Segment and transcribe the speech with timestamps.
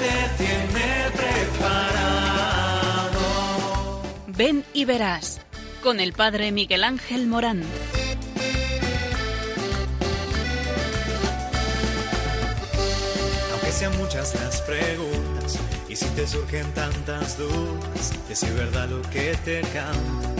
[0.00, 2.00] Te tiene preparado.
[4.28, 5.42] Ven y verás
[5.82, 7.62] con el Padre Miguel Ángel Morán.
[13.52, 18.88] Aunque sean muchas las preguntas y si te surgen tantas dudas, de si es verdad
[18.88, 20.39] lo que te canta.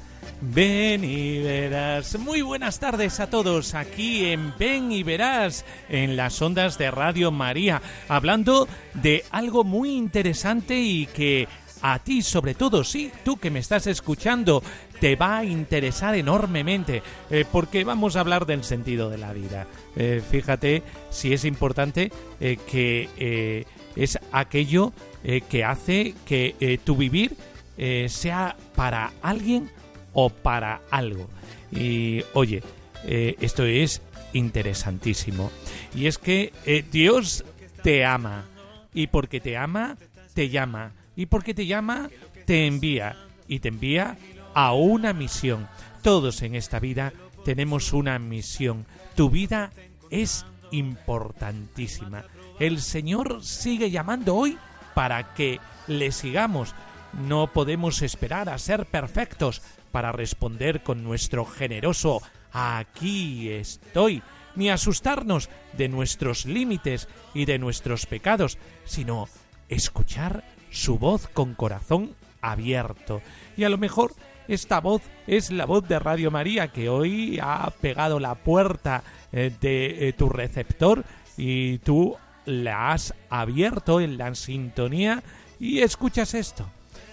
[0.41, 2.17] ven y verás.
[2.19, 7.31] Muy buenas tardes a todos aquí en Ven y verás, en las ondas de Radio
[7.31, 11.47] María, hablando de algo muy interesante y que
[11.83, 14.61] a ti, sobre todo, sí, tú que me estás escuchando,
[14.99, 19.67] te va a interesar enormemente, eh, porque vamos a hablar del sentido de la vida.
[19.95, 24.93] Eh, fíjate si es importante eh, que es aquello
[25.49, 27.35] que hace que tu vivir
[28.07, 29.69] sea para alguien
[30.13, 31.29] o para algo.
[31.71, 32.63] Y oye,
[33.05, 34.01] eh, esto es
[34.33, 35.51] interesantísimo.
[35.95, 37.43] Y es que eh, Dios
[37.83, 38.45] te ama.
[38.93, 39.97] Y porque te ama,
[40.33, 40.91] te llama.
[41.15, 42.09] Y porque te llama,
[42.45, 43.15] te envía.
[43.47, 44.17] Y te envía
[44.53, 45.67] a una misión.
[46.01, 47.13] Todos en esta vida
[47.45, 48.85] tenemos una misión.
[49.15, 49.71] Tu vida
[50.09, 52.23] es importantísima.
[52.59, 54.57] El Señor sigue llamando hoy
[54.93, 56.75] para que le sigamos.
[57.27, 59.61] No podemos esperar a ser perfectos
[59.91, 64.21] para responder con nuestro generoso aquí estoy,
[64.55, 69.27] ni asustarnos de nuestros límites y de nuestros pecados, sino
[69.69, 73.21] escuchar su voz con corazón abierto.
[73.55, 74.13] Y a lo mejor
[74.47, 79.51] esta voz es la voz de Radio María que hoy ha pegado la puerta eh,
[79.61, 81.05] de eh, tu receptor
[81.37, 85.23] y tú la has abierto en la sintonía
[85.59, 86.65] y escuchas esto.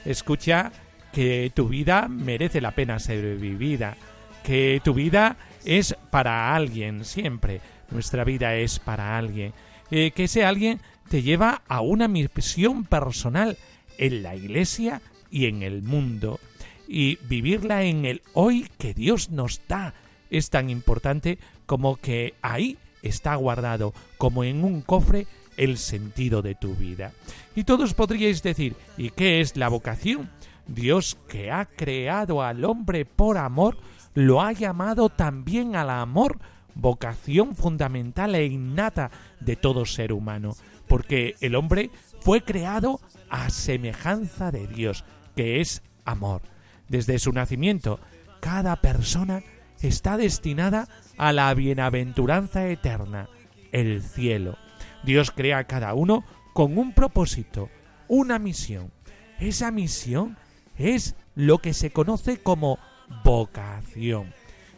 [0.04, 0.72] Escucha
[1.12, 3.96] que tu vida merece la pena ser vivida,
[4.42, 7.60] que tu vida es para alguien siempre.
[7.90, 9.52] Nuestra vida es para alguien.
[9.90, 13.56] Eh, que ese alguien te lleva a una misión personal
[13.96, 16.40] en la iglesia y en el mundo.
[16.86, 19.94] Y vivirla en el hoy que Dios nos da
[20.30, 25.26] es tan importante como que ahí está guardado, como en un cofre,
[25.56, 27.12] el sentido de tu vida.
[27.54, 30.30] Y todos podríais decir, ¿y qué es la vocación?
[30.68, 33.78] Dios que ha creado al hombre por amor,
[34.14, 36.38] lo ha llamado también al amor,
[36.74, 40.54] vocación fundamental e innata de todo ser humano,
[40.86, 41.90] porque el hombre
[42.20, 46.42] fue creado a semejanza de Dios, que es amor.
[46.88, 48.00] Desde su nacimiento,
[48.40, 49.42] cada persona
[49.80, 53.28] está destinada a la bienaventuranza eterna,
[53.72, 54.56] el cielo.
[55.04, 57.68] Dios crea a cada uno con un propósito,
[58.08, 58.90] una misión.
[59.38, 60.36] Esa misión
[60.78, 62.78] es lo que se conoce como
[63.24, 64.32] vocación.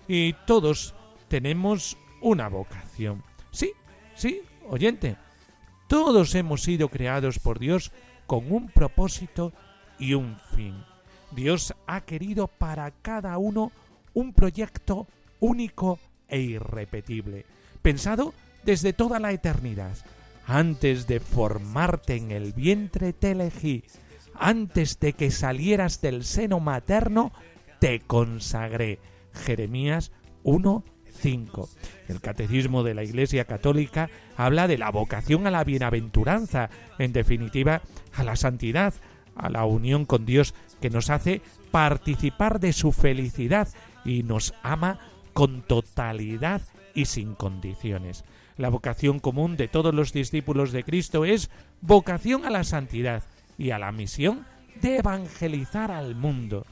[0.09, 0.95] Y todos
[1.29, 3.23] tenemos una vocación.
[3.51, 3.73] Sí,
[4.15, 5.17] sí, oyente.
[5.87, 7.93] Todos hemos sido creados por Dios
[8.27, 9.53] con un propósito
[9.99, 10.85] y un fin.
[11.33, 13.73] Dios ha querido para cada uno
[14.15, 15.07] un proyecto
[15.39, 17.45] único e irrepetible,
[17.83, 18.35] pensado
[18.65, 19.97] desde toda la eternidad.
[20.47, 23.85] Antes de formarte en el vientre te elegí,
[24.35, 27.33] antes de que salieras del seno materno
[27.79, 28.99] te consagré.
[29.33, 30.13] Jeremías
[30.45, 31.69] 1:5.
[32.09, 37.83] El Catecismo de la Iglesia Católica habla de la vocación a la bienaventuranza, en definitiva,
[38.15, 38.95] a la santidad,
[39.35, 43.69] a la unión con Dios que nos hace participar de su felicidad
[44.05, 44.99] y nos ama
[45.33, 46.63] con totalidad
[46.95, 48.25] y sin condiciones.
[48.57, 51.51] La vocación común de todos los discípulos de Cristo es
[51.81, 53.23] vocación a la santidad
[53.61, 54.47] y a la misión
[54.81, 56.65] de evangelizar al mundo.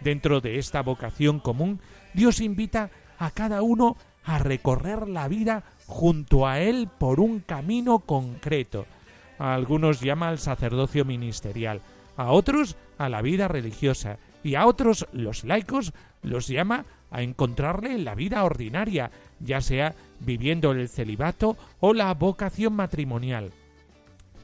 [0.00, 1.80] Dentro de esta vocación común,
[2.14, 7.98] Dios invita a cada uno a recorrer la vida junto a Él por un camino
[7.98, 8.86] concreto.
[9.38, 11.82] A algunos llama al sacerdocio ministerial,
[12.16, 15.92] a otros a la vida religiosa y a otros, los laicos,
[16.22, 19.10] los llama a encontrarle en la vida ordinaria,
[19.40, 23.52] ya sea viviendo el celibato o la vocación matrimonial.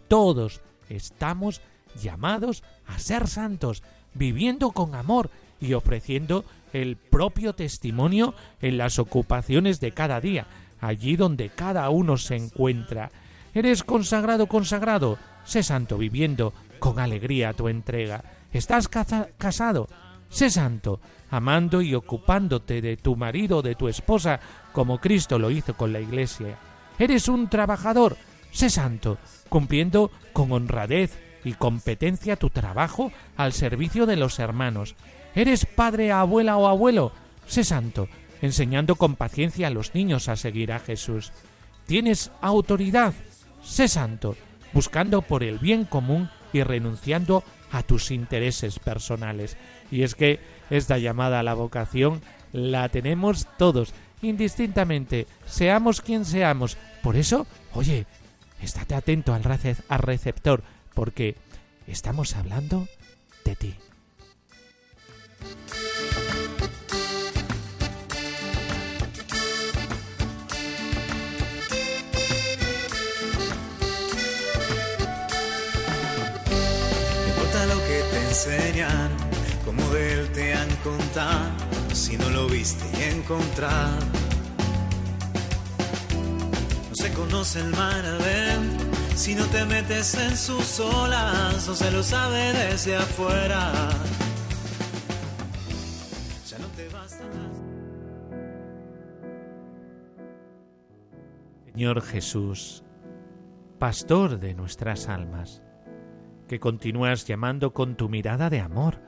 [0.08, 0.60] Todos
[0.90, 1.62] estamos
[1.96, 3.82] llamados a ser santos,
[4.14, 10.46] viviendo con amor y ofreciendo el propio testimonio en las ocupaciones de cada día,
[10.80, 13.10] allí donde cada uno se encuentra.
[13.54, 15.18] ¿Eres consagrado, consagrado?
[15.44, 18.22] Sé santo viviendo con alegría tu entrega.
[18.52, 19.88] ¿Estás casado?
[20.28, 21.00] Sé santo,
[21.30, 24.40] amando y ocupándote de tu marido o de tu esposa,
[24.72, 26.58] como Cristo lo hizo con la Iglesia.
[26.98, 28.16] Eres un trabajador,
[28.50, 34.96] sé santo, cumpliendo con honradez y competencia tu trabajo al servicio de los hermanos.
[35.32, 37.12] Eres padre, abuela o abuelo,
[37.46, 38.08] sé santo,
[38.42, 41.30] enseñando con paciencia a los niños a seguir a Jesús.
[41.86, 43.14] Tienes autoridad,
[43.62, 44.34] sé santo,
[44.72, 49.56] buscando por el bien común y renunciando a tus intereses personales.
[49.92, 56.76] Y es que esta llamada a la vocación la tenemos todos, indistintamente, seamos quien seamos.
[57.04, 58.04] Por eso, oye,
[58.60, 59.42] estate atento al,
[59.88, 60.64] al receptor,
[60.96, 61.36] porque
[61.86, 62.88] estamos hablando
[63.44, 63.76] de ti.
[78.28, 79.10] enseñan,
[79.64, 81.50] como de él te han contado,
[81.92, 83.98] si no lo viste y encontrar.
[86.88, 88.85] No se conoce el mar adentro,
[89.16, 93.72] si no te metes en sus olas, no se lo sabe desde afuera.
[96.46, 96.88] Ya no te
[101.64, 102.84] Señor Jesús,
[103.78, 105.62] pastor de nuestras almas,
[106.46, 109.00] que continúas llamando con tu mirada de amor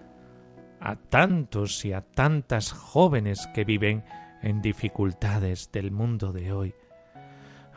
[0.81, 4.04] a tantos y a tantas jóvenes que viven
[4.43, 6.75] en dificultades del mundo de hoy.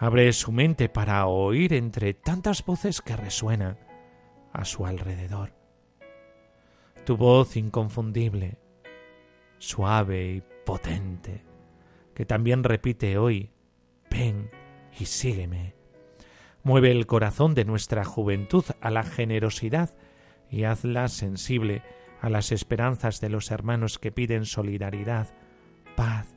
[0.02, 3.78] Abre su mente para oír entre tantas voces que resuenan
[4.52, 5.54] a su alrededor.
[7.06, 8.58] Tu voz inconfundible,
[9.60, 11.46] suave y potente,
[12.16, 13.52] que también repite hoy,
[14.10, 14.50] ven
[15.00, 15.76] y sígueme.
[16.64, 19.96] Mueve el corazón de nuestra juventud a la generosidad
[20.50, 21.84] y hazla sensible
[22.22, 25.28] a las esperanzas de los hermanos que piden solidaridad,
[25.96, 26.34] paz,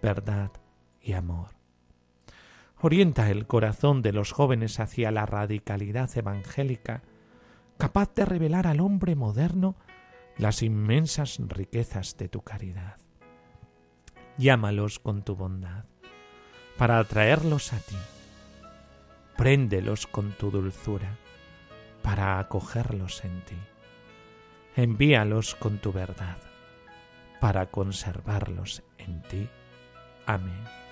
[0.00, 0.52] verdad
[1.00, 1.57] y amor.
[2.80, 7.02] Orienta el corazón de los jóvenes hacia la radicalidad evangélica,
[7.76, 9.76] capaz de revelar al hombre moderno
[10.36, 12.96] las inmensas riquezas de tu caridad.
[14.36, 15.84] Llámalos con tu bondad,
[16.76, 17.96] para atraerlos a ti.
[19.36, 21.16] Préndelos con tu dulzura,
[22.02, 23.56] para acogerlos en ti
[24.78, 26.38] envíalos con tu verdad,
[27.40, 29.48] para conservarlos en ti.
[30.24, 30.87] Amén.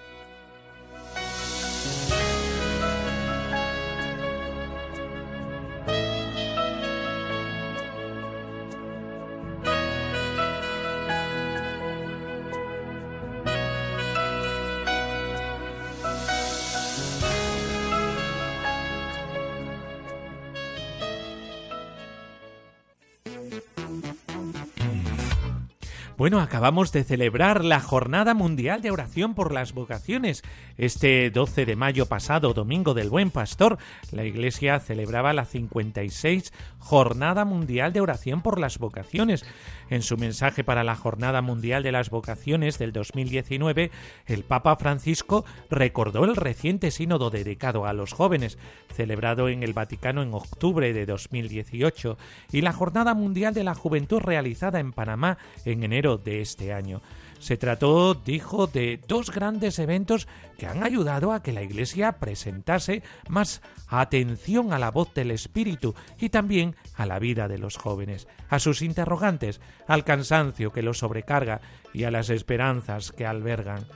[26.26, 30.42] Bueno, acabamos de celebrar la Jornada Mundial de Oración por las Vocaciones.
[30.76, 33.78] Este 12 de mayo pasado, domingo del Buen Pastor,
[34.10, 39.44] la Iglesia celebraba la 56 Jornada Mundial de Oración por las Vocaciones.
[39.88, 43.92] En su mensaje para la Jornada Mundial de las Vocaciones del 2019,
[44.26, 48.58] el Papa Francisco recordó el reciente sínodo dedicado a los jóvenes,
[48.92, 52.18] celebrado en el Vaticano en octubre de 2018,
[52.50, 57.02] y la Jornada Mundial de la Juventud realizada en Panamá en enero de este año.
[57.38, 60.26] Se trató, dijo, de dos grandes eventos
[60.58, 65.94] que han ayudado a que la Iglesia presentase más atención a la voz del Espíritu
[66.18, 70.98] y también a la vida de los jóvenes, a sus interrogantes, al cansancio que los
[70.98, 71.60] sobrecarga
[71.92, 73.86] y a las esperanzas que albergan.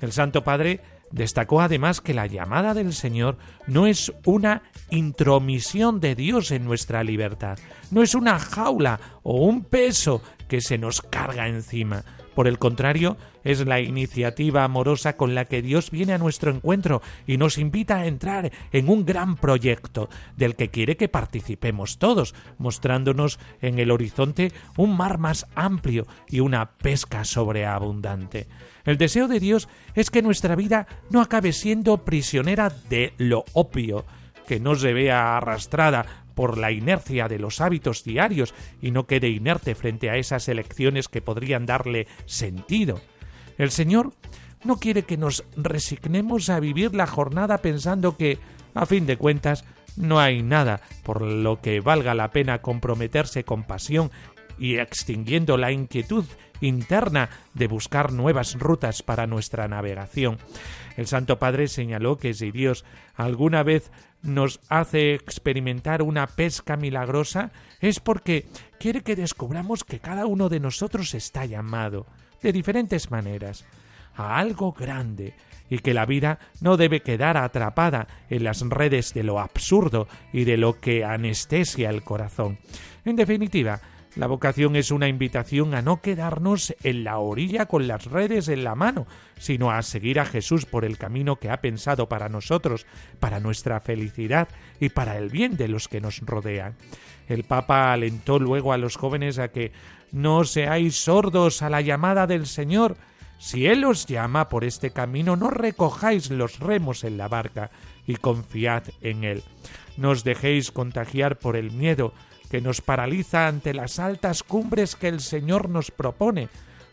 [0.00, 0.80] El Santo Padre
[1.10, 7.04] destacó además que la llamada del Señor no es una intromisión de Dios en nuestra
[7.04, 7.58] libertad,
[7.90, 12.04] no es una jaula o un peso que se nos carga encima.
[12.36, 17.00] Por el contrario, es la iniciativa amorosa con la que Dios viene a nuestro encuentro
[17.26, 22.34] y nos invita a entrar en un gran proyecto del que quiere que participemos todos,
[22.58, 28.48] mostrándonos en el horizonte un mar más amplio y una pesca sobreabundante.
[28.84, 34.04] El deseo de Dios es que nuestra vida no acabe siendo prisionera de lo opio,
[34.46, 39.30] que no se vea arrastrada por la inercia de los hábitos diarios y no quede
[39.30, 43.00] inerte frente a esas elecciones que podrían darle sentido.
[43.56, 44.12] El Señor
[44.62, 48.38] no quiere que nos resignemos a vivir la jornada pensando que,
[48.74, 49.64] a fin de cuentas,
[49.96, 54.10] no hay nada por lo que valga la pena comprometerse con pasión
[54.58, 56.24] y extinguiendo la inquietud
[56.60, 60.38] interna de buscar nuevas rutas para nuestra navegación.
[60.96, 62.84] El Santo Padre señaló que si Dios
[63.14, 63.90] alguna vez
[64.22, 68.46] nos hace experimentar una pesca milagrosa es porque
[68.80, 72.06] quiere que descubramos que cada uno de nosotros está llamado,
[72.42, 73.64] de diferentes maneras,
[74.14, 75.34] a algo grande,
[75.68, 80.44] y que la vida no debe quedar atrapada en las redes de lo absurdo y
[80.44, 82.58] de lo que anestesia el corazón.
[83.04, 83.80] En definitiva,
[84.16, 88.64] la vocación es una invitación a no quedarnos en la orilla con las redes en
[88.64, 89.06] la mano,
[89.38, 92.86] sino a seguir a Jesús por el camino que ha pensado para nosotros,
[93.20, 94.48] para nuestra felicidad
[94.80, 96.76] y para el bien de los que nos rodean.
[97.28, 99.72] El Papa alentó luego a los jóvenes a que
[100.12, 102.96] no seáis sordos a la llamada del Señor.
[103.38, 107.70] Si Él os llama por este camino, no recojáis los remos en la barca
[108.06, 109.42] y confiad en Él.
[109.98, 112.14] No os dejéis contagiar por el miedo,
[112.56, 116.48] que nos paraliza ante las altas cumbres que el Señor nos propone.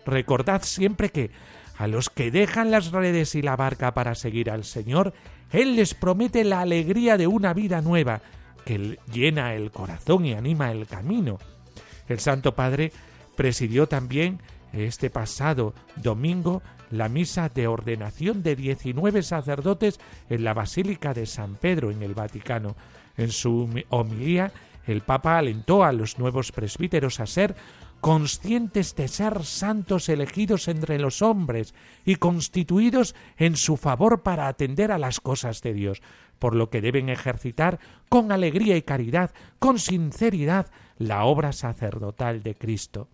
[0.05, 1.32] Recordad siempre que
[1.77, 5.13] a los que dejan las redes y la barca para seguir al Señor,
[5.53, 8.20] Él les promete la alegría de una vida nueva,
[8.65, 11.39] que llena el corazón y anima el camino.
[12.10, 12.91] El Santo Padre
[13.38, 14.41] presidió también
[14.74, 19.98] este pasado domingo la misa de ordenación de 19 sacerdotes
[20.29, 22.75] en la Basílica de San Pedro en el Vaticano.
[23.15, 24.51] En su homilía
[24.85, 27.55] el Papa alentó a los nuevos presbíteros a ser
[28.01, 31.73] conscientes de ser santos elegidos entre los hombres
[32.03, 36.01] y constituidos en su favor para atender a las cosas de Dios,
[36.37, 42.55] por lo que deben ejercitar con alegría y caridad, con sinceridad, la obra sacerdotal de
[42.55, 43.07] Cristo.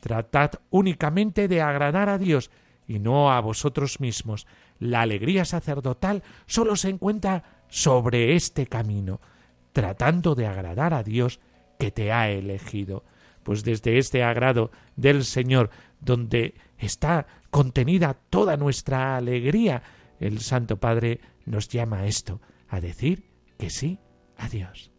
[0.00, 2.50] Tratad únicamente de agradar a Dios
[2.88, 4.46] y no a vosotros mismos.
[4.78, 9.20] La alegría sacerdotal solo se encuentra sobre este camino
[9.72, 11.40] tratando de agradar a Dios
[11.78, 13.04] que te ha elegido.
[13.42, 19.82] Pues desde este agrado del Señor, donde está contenida toda nuestra alegría,
[20.20, 23.24] el Santo Padre nos llama a esto, a decir
[23.58, 23.98] que sí
[24.36, 24.91] a Dios.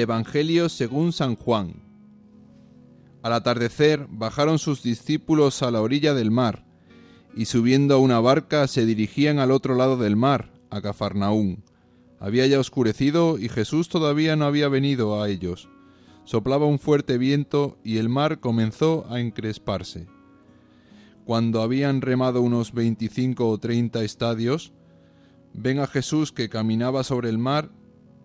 [0.00, 1.88] Evangelio según San Juan.
[3.22, 6.64] Al atardecer bajaron sus discípulos a la orilla del mar,
[7.34, 11.64] y subiendo a una barca se dirigían al otro lado del mar, a Cafarnaún.
[12.20, 15.68] Había ya oscurecido y Jesús todavía no había venido a ellos.
[16.24, 20.06] Soplaba un fuerte viento y el mar comenzó a encresparse.
[21.24, 24.72] Cuando habían remado unos veinticinco o treinta estadios,
[25.52, 27.70] ven a Jesús que caminaba sobre el mar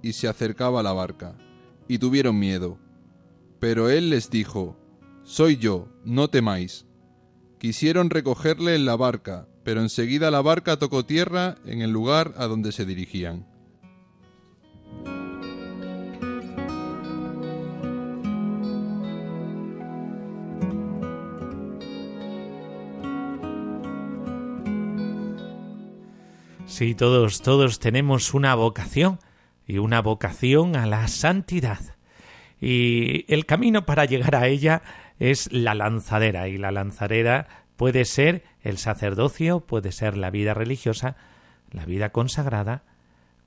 [0.02, 1.36] y se acercaba a la barca
[1.88, 2.78] y tuvieron miedo.
[3.60, 4.78] Pero él les dijo,
[5.24, 6.86] Soy yo, no temáis.
[7.60, 12.48] Quisieron recogerle en la barca, pero enseguida la barca tocó tierra en el lugar a
[12.48, 13.48] donde se dirigían.
[26.66, 29.20] Sí, todos, todos tenemos una vocación
[29.68, 31.80] y una vocación a la santidad.
[32.60, 34.82] Y el camino para llegar a ella
[35.20, 41.16] es la lanzadera, y la lanzadera puede ser el sacerdocio, puede ser la vida religiosa,
[41.72, 42.84] la vida consagrada,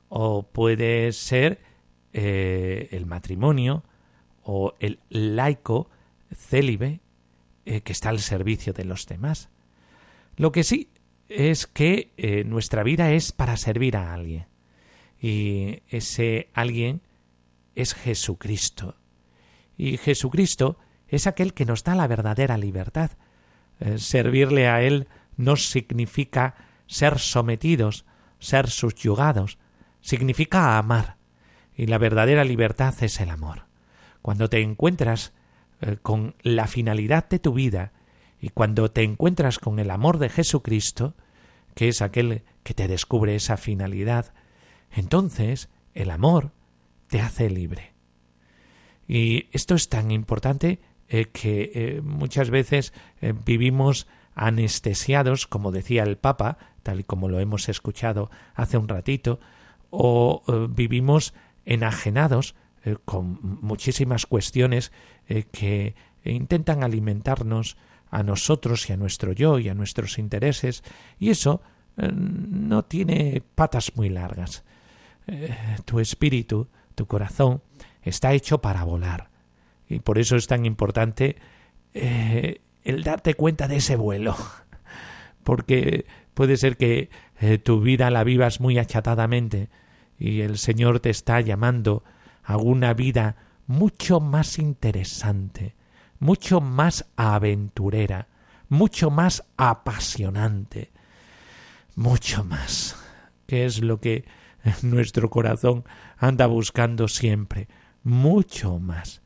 [0.08, 1.60] o puede ser
[2.12, 3.84] eh, el matrimonio,
[4.42, 5.90] o el laico
[6.34, 7.00] célibe
[7.64, 9.48] eh, que está al servicio de los demás.
[10.36, 10.90] Lo que sí
[11.28, 14.46] es que eh, nuestra vida es para servir a alguien
[15.20, 17.02] y ese alguien
[17.74, 18.96] es Jesucristo.
[19.76, 23.12] Y Jesucristo es aquel que nos da la verdadera libertad.
[23.80, 26.54] Eh, servirle a Él no significa
[26.86, 28.04] ser sometidos,
[28.38, 29.58] ser subyugados,
[30.00, 31.16] significa amar.
[31.76, 33.66] Y la verdadera libertad es el amor.
[34.22, 35.32] Cuando te encuentras
[35.80, 37.92] eh, con la finalidad de tu vida
[38.40, 41.14] y cuando te encuentras con el amor de Jesucristo,
[41.74, 44.32] que es aquel que te descubre esa finalidad,
[44.96, 46.52] entonces el amor
[47.08, 47.92] te hace libre.
[49.06, 56.02] Y esto es tan importante eh, que eh, muchas veces eh, vivimos anestesiados, como decía
[56.02, 59.38] el Papa, tal y como lo hemos escuchado hace un ratito,
[59.90, 61.32] o vivimos
[61.64, 62.54] enajenados
[63.04, 64.92] con muchísimas cuestiones
[65.52, 67.78] que intentan alimentarnos
[68.10, 70.82] a nosotros y a nuestro yo y a nuestros intereses,
[71.18, 71.62] y eso
[71.96, 74.64] no tiene patas muy largas.
[75.26, 75.54] Eh,
[75.84, 77.62] tu espíritu, tu corazón,
[78.02, 79.30] está hecho para volar.
[79.88, 81.36] Y por eso es tan importante
[81.94, 84.36] eh, el darte cuenta de ese vuelo.
[85.44, 87.10] Porque puede ser que
[87.62, 89.68] tu vida la vivas muy achatadamente
[90.18, 92.02] y el Señor te está llamando
[92.42, 95.74] a una vida mucho más interesante,
[96.18, 98.28] mucho más aventurera,
[98.68, 100.90] mucho más apasionante,
[101.94, 102.96] mucho más,
[103.46, 104.24] que es lo que
[104.82, 105.84] nuestro corazón
[106.16, 107.68] anda buscando siempre,
[108.02, 109.22] mucho más.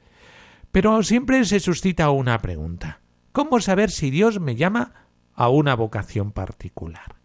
[0.73, 3.01] Pero siempre se suscita una pregunta.
[3.33, 4.93] ¿Cómo saber si Dios me llama
[5.35, 7.17] a una vocación particular?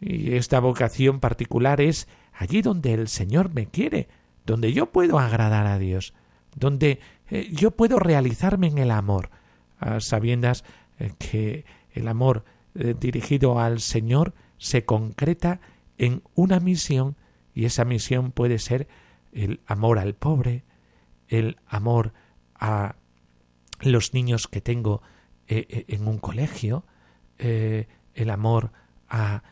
[0.00, 4.08] Y esta vocación particular es allí donde el Señor me quiere,
[4.44, 6.14] donde yo puedo agradar a Dios,
[6.54, 9.30] donde eh, yo puedo realizarme en el amor,
[9.78, 10.64] a sabiendas
[10.98, 15.60] eh, que el amor eh, dirigido al Señor se concreta
[15.98, 17.16] en una misión
[17.54, 18.88] y esa misión puede ser
[19.32, 20.64] el amor al pobre,
[21.28, 22.12] el amor
[22.54, 22.96] a
[23.80, 25.02] los niños que tengo
[25.48, 26.84] en un colegio,
[27.38, 28.72] el amor
[29.08, 29.42] a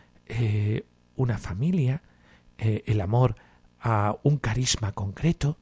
[1.16, 2.02] una familia,
[2.58, 3.36] el amor
[3.80, 5.58] a un carisma concreto,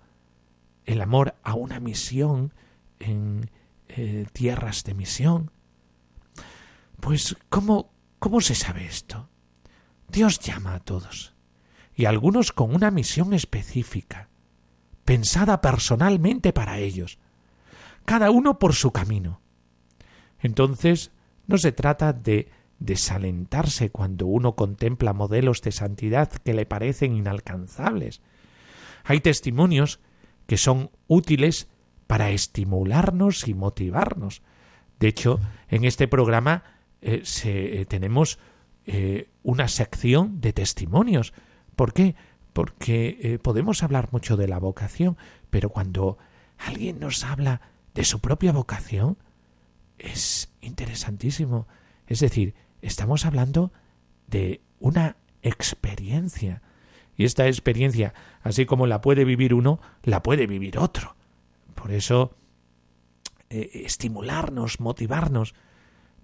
[0.86, 2.52] el amor a una misión
[2.98, 3.50] en
[3.88, 5.50] eh, tierras de misión.
[7.00, 9.28] Pues, ¿cómo, ¿cómo se sabe esto?
[10.12, 11.35] Dios llama a todos,
[11.95, 14.28] y algunos con una misión específica,
[15.07, 17.19] pensada personalmente para ellos,
[18.04, 19.40] cada uno por su camino.
[20.38, 21.12] Entonces,
[21.47, 28.21] no se trata de desalentarse cuando uno contempla modelos de santidad que le parecen inalcanzables.
[29.04, 29.99] Hay testimonios
[30.47, 31.69] que son útiles
[32.07, 34.42] para estimularnos y motivarnos.
[35.00, 36.64] De hecho, en este programa
[37.00, 38.38] eh, eh, tenemos
[38.86, 41.32] eh, una sección de testimonios.
[41.76, 42.14] ¿Por qué?
[42.52, 45.16] Porque podemos hablar mucho de la vocación,
[45.48, 46.18] pero cuando
[46.58, 47.62] alguien nos habla
[47.95, 49.16] de su propia vocación,
[49.99, 51.66] es interesantísimo.
[52.06, 53.73] Es decir, estamos hablando
[54.26, 56.62] de una experiencia.
[57.16, 61.14] Y esta experiencia, así como la puede vivir uno, la puede vivir otro.
[61.75, 62.34] Por eso,
[63.50, 65.54] eh, estimularnos, motivarnos,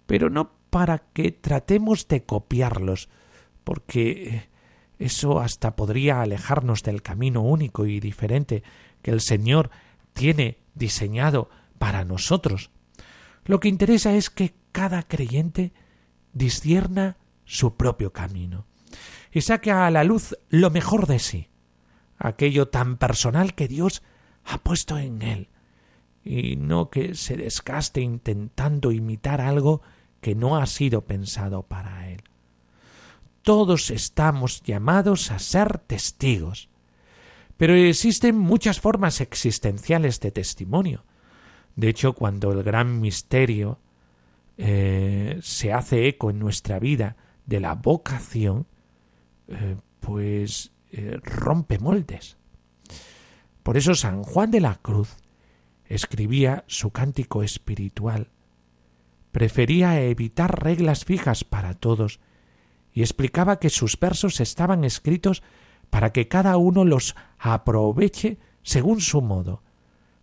[0.06, 3.08] pero no para que tratemos de copiarlos,
[3.64, 4.48] porque eh,
[4.98, 8.62] eso hasta podría alejarnos del camino único y diferente
[9.02, 9.70] que el Señor
[10.12, 12.70] tiene diseñado para nosotros.
[13.44, 15.72] Lo que interesa es que cada creyente
[16.32, 18.66] discierna su propio camino
[19.32, 21.48] y saque a la luz lo mejor de sí,
[22.18, 24.02] aquello tan personal que Dios
[24.44, 25.48] ha puesto en él,
[26.24, 29.82] y no que se desgaste intentando imitar algo
[30.20, 32.22] que no ha sido pensado para él.
[33.42, 36.68] Todos estamos llamados a ser testigos,
[37.56, 41.04] pero existen muchas formas existenciales de testimonio.
[41.76, 43.78] De hecho, cuando el gran misterio
[44.56, 48.66] eh, se hace eco en nuestra vida de la vocación,
[49.46, 52.36] eh, pues eh, rompe moldes.
[53.62, 55.16] Por eso San Juan de la Cruz
[55.86, 58.28] escribía su cántico espiritual.
[59.32, 62.20] Prefería evitar reglas fijas para todos
[62.92, 65.42] y explicaba que sus versos estaban escritos
[65.90, 69.62] para que cada uno los aproveche según su modo,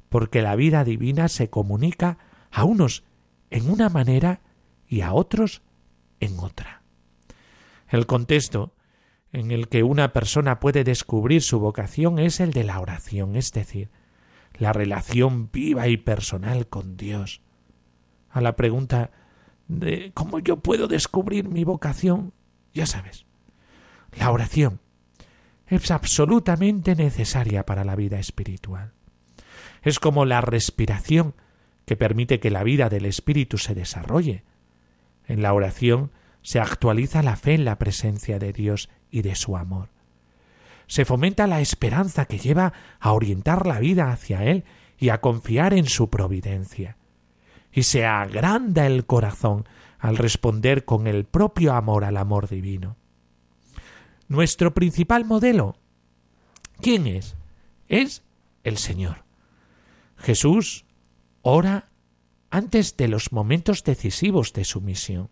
[0.09, 2.17] porque la vida divina se comunica
[2.51, 3.03] a unos
[3.49, 4.41] en una manera
[4.87, 5.61] y a otros
[6.19, 6.83] en otra.
[7.87, 8.73] El contexto
[9.31, 13.51] en el que una persona puede descubrir su vocación es el de la oración, es
[13.51, 13.89] decir,
[14.53, 17.41] la relación viva y personal con Dios.
[18.35, 19.11] A la pregunta
[19.69, 22.33] de cómo yo puedo descubrir mi vocación,
[22.73, 23.25] ya sabes,
[24.11, 24.81] la oración
[25.67, 28.91] es absolutamente necesaria para la vida espiritual.
[29.83, 31.33] Es como la respiración
[31.85, 34.43] que permite que la vida del espíritu se desarrolle.
[35.29, 39.55] En la oración se actualiza la fe en la presencia de Dios y de su
[39.55, 39.91] amor.
[40.87, 44.65] Se fomenta la esperanza que lleva a orientar la vida hacia Él
[44.99, 46.97] y a confiar en su providencia.
[47.75, 49.67] Y se agranda el corazón
[49.99, 52.95] al responder con el propio amor al amor divino.
[54.29, 55.75] Nuestro principal modelo,
[56.81, 57.35] ¿quién es?
[57.89, 58.23] Es
[58.63, 59.25] el Señor.
[60.15, 60.85] Jesús
[61.41, 61.89] ora
[62.49, 65.29] antes de los momentos decisivos de su misión.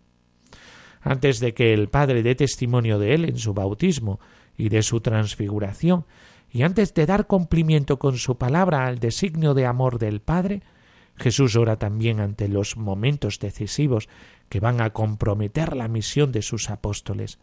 [1.00, 4.20] Antes de que el Padre dé testimonio de él en su bautismo
[4.56, 6.04] y de su transfiguración,
[6.50, 10.62] y antes de dar cumplimiento con su palabra al designio de amor del Padre,
[11.16, 14.08] Jesús ora también ante los momentos decisivos
[14.48, 17.38] que van a comprometer la misión de sus apóstoles.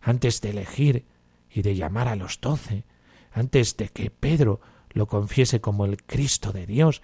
[0.00, 1.04] Antes de elegir
[1.50, 2.84] y de llamar a los doce,
[3.32, 7.02] antes de que Pedro lo confiese como el Cristo de Dios,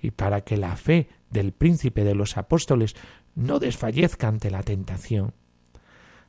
[0.00, 2.94] y para que la fe del príncipe de los apóstoles
[3.34, 5.34] no desfallezca ante la tentación.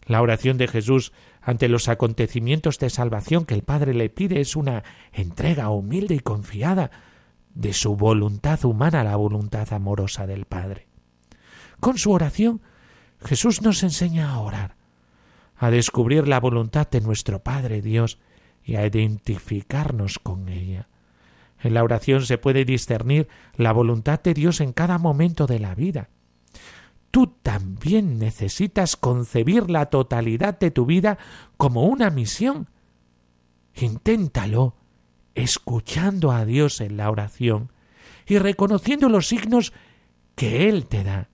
[0.05, 4.55] La oración de Jesús ante los acontecimientos de salvación que el Padre le pide es
[4.55, 6.89] una entrega humilde y confiada
[7.59, 10.87] de su voluntad humana a la voluntad amorosa del Padre.
[11.81, 12.61] Con su oración,
[13.21, 14.77] Jesús nos enseña a orar,
[15.57, 18.17] a descubrir la voluntad de nuestro Padre Dios
[18.63, 20.87] y a identificarnos con ella.
[21.61, 25.75] En la oración se puede discernir la voluntad de Dios en cada momento de la
[25.75, 26.07] vida.
[27.11, 31.17] Tú también necesitas concebir la totalidad de tu vida
[31.57, 32.69] como una misión.
[33.75, 34.78] Inténtalo
[35.41, 37.71] escuchando a Dios en la oración
[38.25, 39.73] y reconociendo los signos
[40.35, 41.29] que Él te da.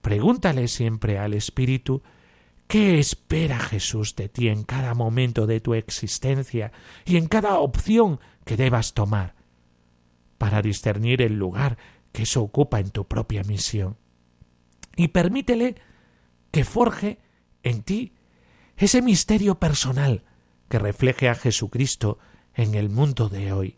[0.00, 2.02] Pregúntale siempre al Espíritu
[2.70, 6.70] ¿Qué espera Jesús de ti en cada momento de tu existencia
[7.04, 9.34] y en cada opción que debas tomar
[10.38, 11.78] para discernir el lugar
[12.12, 13.96] que eso ocupa en tu propia misión.
[14.94, 15.74] Y permítele
[16.52, 17.18] que forje
[17.64, 18.14] en ti
[18.76, 20.22] ese misterio personal
[20.68, 22.20] que refleje a Jesucristo
[22.54, 23.76] en el mundo de hoy.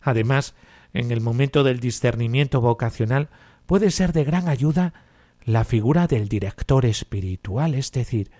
[0.00, 0.54] Además,
[0.92, 3.28] en el momento del discernimiento vocacional
[3.66, 4.94] puede ser de gran ayuda
[5.44, 8.30] la figura del director espiritual, es decir,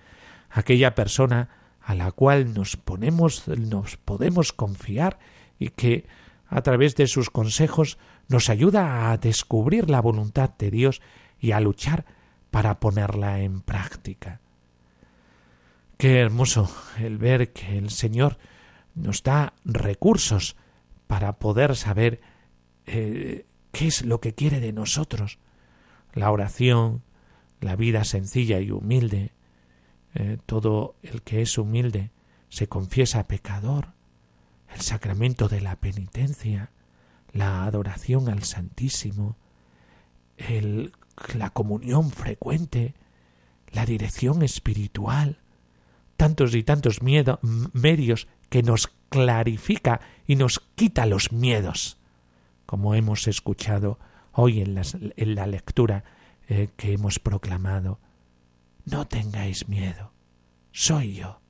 [0.49, 1.49] aquella persona
[1.81, 5.19] a la cual nos ponemos nos podemos confiar
[5.57, 6.05] y que
[6.47, 11.01] a través de sus consejos nos ayuda a descubrir la voluntad de Dios
[11.39, 12.05] y a luchar
[12.51, 14.39] para ponerla en práctica.
[15.97, 18.37] Qué hermoso el ver que el Señor
[18.95, 20.55] nos da recursos
[21.07, 22.21] para poder saber
[22.85, 25.39] eh, qué es lo que quiere de nosotros.
[26.13, 27.03] La oración,
[27.61, 29.33] la vida sencilla y humilde,
[30.15, 32.11] eh, todo el que es humilde
[32.49, 33.93] se confiesa pecador,
[34.73, 36.71] el sacramento de la penitencia,
[37.31, 39.37] la adoración al Santísimo,
[40.37, 40.93] el,
[41.35, 42.95] la comunión frecuente,
[43.71, 45.39] la dirección espiritual,
[46.17, 51.97] tantos y tantos medios que nos clarifica y nos quita los miedos,
[52.65, 53.99] como hemos escuchado
[54.31, 56.03] hoy en, la lectura
[56.47, 57.99] eh, que hemos proclamado.
[58.85, 60.13] No tengáis miedo,
[60.71, 61.41] soy yo.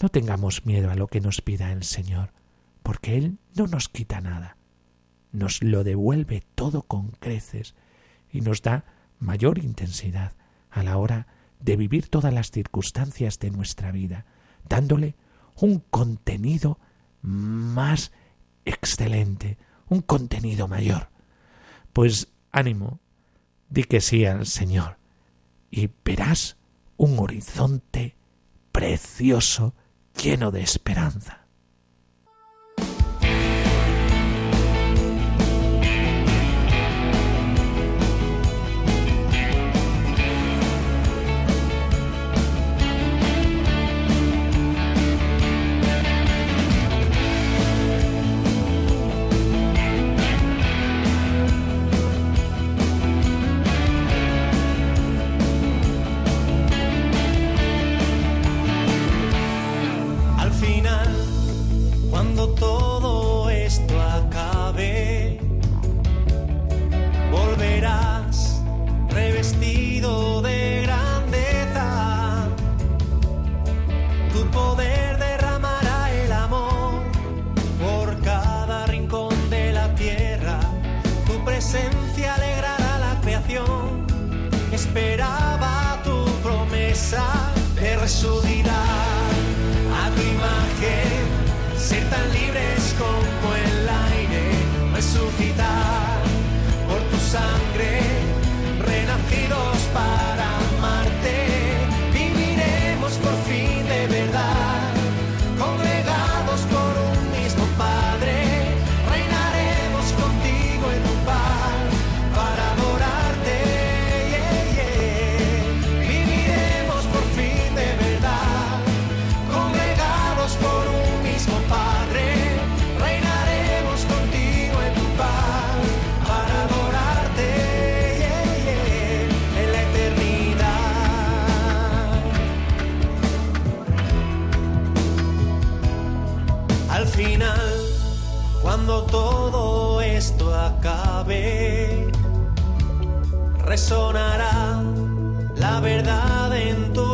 [0.00, 2.32] No tengamos miedo a lo que nos pida el Señor,
[2.82, 4.56] porque Él no nos quita nada,
[5.32, 7.74] nos lo devuelve todo con creces
[8.30, 8.84] y nos da
[9.18, 10.32] mayor intensidad
[10.70, 11.28] a la hora
[11.60, 14.26] de vivir todas las circunstancias de nuestra vida,
[14.68, 15.14] dándole
[15.56, 16.78] un contenido
[17.22, 18.12] más
[18.64, 21.10] excelente, un contenido mayor.
[21.92, 23.00] Pues ánimo,
[23.68, 24.98] di que sí al Señor
[25.70, 26.56] y verás
[26.96, 28.16] un horizonte
[28.72, 29.74] precioso
[30.20, 31.43] lleno de esperanza.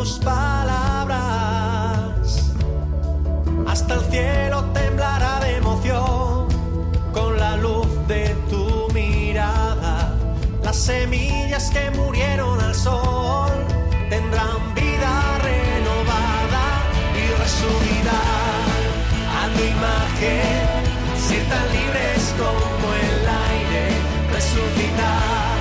[0.00, 1.20] Tus palabras.
[3.66, 6.48] Hasta el cielo temblará de emoción
[7.12, 10.14] con la luz de tu mirada.
[10.64, 13.50] Las semillas que murieron al sol
[14.08, 15.12] tendrán vida
[15.48, 16.64] renovada
[17.20, 18.70] y resumirán
[19.40, 20.64] a tu imagen.
[21.26, 23.18] Ser tan libres como el
[23.52, 23.84] aire,
[24.32, 25.58] resucitar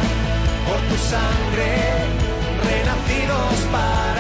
[0.66, 1.72] por tu sangre,
[2.70, 4.19] renacidos para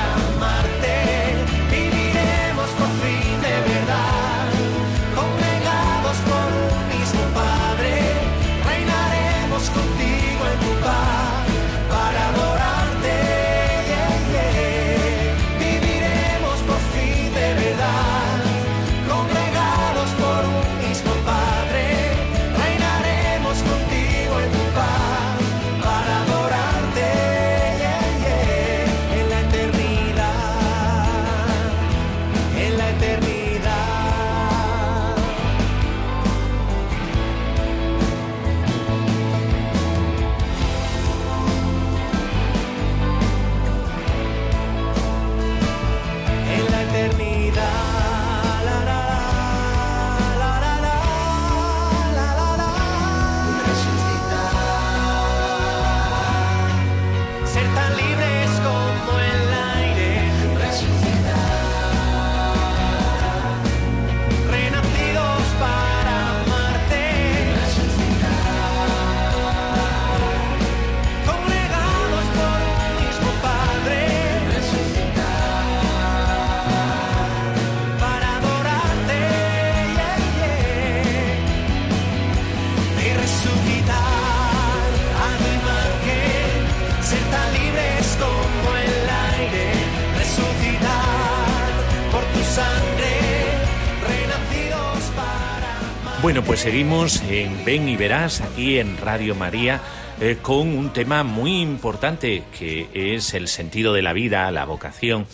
[96.59, 99.79] seguimos en Ven y Verás, aquí en Radio María,
[100.19, 105.25] eh, con un tema muy importante que es el sentido de la vida, la vocación.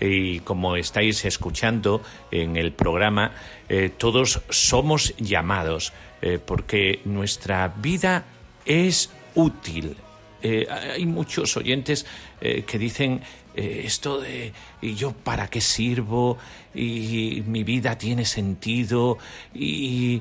[0.00, 3.30] Y como estáis escuchando en el programa,
[3.68, 8.24] eh, todos somos llamados, eh, porque nuestra vida
[8.66, 9.96] es útil.
[10.44, 12.04] Eh, hay muchos oyentes
[12.38, 13.22] eh, que dicen
[13.56, 14.52] eh, esto de
[14.82, 16.36] ¿y yo para qué sirvo?
[16.74, 19.16] Y mi vida tiene sentido
[19.54, 20.20] y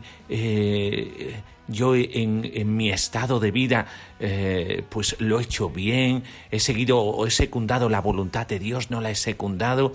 [1.67, 3.87] yo en, en mi estado de vida
[4.89, 9.01] pues lo he hecho bien, he seguido o he secundado la voluntad de Dios, no
[9.01, 9.91] la he secundado.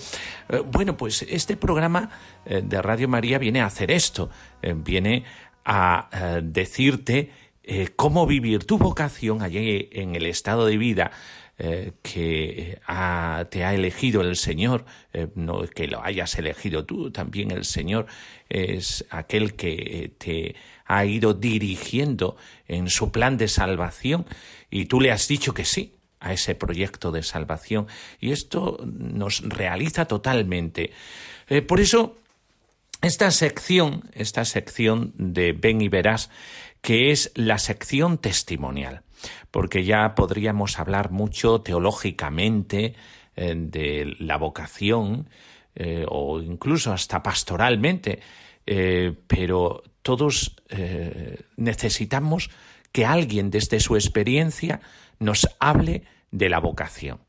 [0.73, 2.11] Bueno, pues este programa
[2.45, 5.25] de Radio María viene a hacer esto, viene
[5.64, 7.31] a decirte
[7.70, 11.11] eh, cómo vivir tu vocación allí en el estado de vida
[11.59, 17.11] eh, que ha- te ha elegido el Señor, eh, no que lo hayas elegido tú,
[17.11, 18.07] también el Señor
[18.48, 20.54] es aquel que eh, te
[20.87, 22.37] ha ido dirigiendo
[22.68, 24.24] en su plan de salvación
[24.70, 27.87] y tú le has dicho que sí a ese proyecto de salvación
[28.20, 30.90] y esto nos realiza totalmente.
[31.48, 32.16] Eh, por eso
[33.02, 36.30] esta sección, esta sección de Ven y Verás,
[36.80, 39.02] que es la sección testimonial,
[39.50, 42.94] porque ya podríamos hablar mucho teológicamente
[43.37, 45.28] eh, de la vocación
[45.74, 48.20] eh, o incluso hasta pastoralmente,
[48.66, 50.56] eh, pero todos
[51.56, 52.50] necesitamos
[52.92, 54.80] que alguien desde su experiencia
[55.18, 57.20] nos hable de la vocación.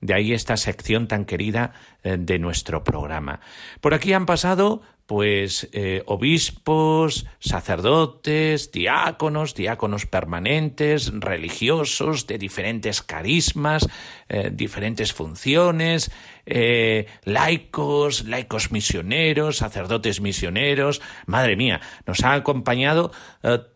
[0.00, 3.40] De ahí esta sección tan querida de nuestro programa.
[3.80, 13.88] Por aquí han pasado, pues, eh, obispos, sacerdotes, diáconos, diáconos permanentes, religiosos de diferentes carismas,
[14.28, 16.12] eh, diferentes funciones,
[16.46, 21.02] eh, laicos, laicos misioneros, sacerdotes misioneros.
[21.26, 23.10] Madre mía, nos ha acompañado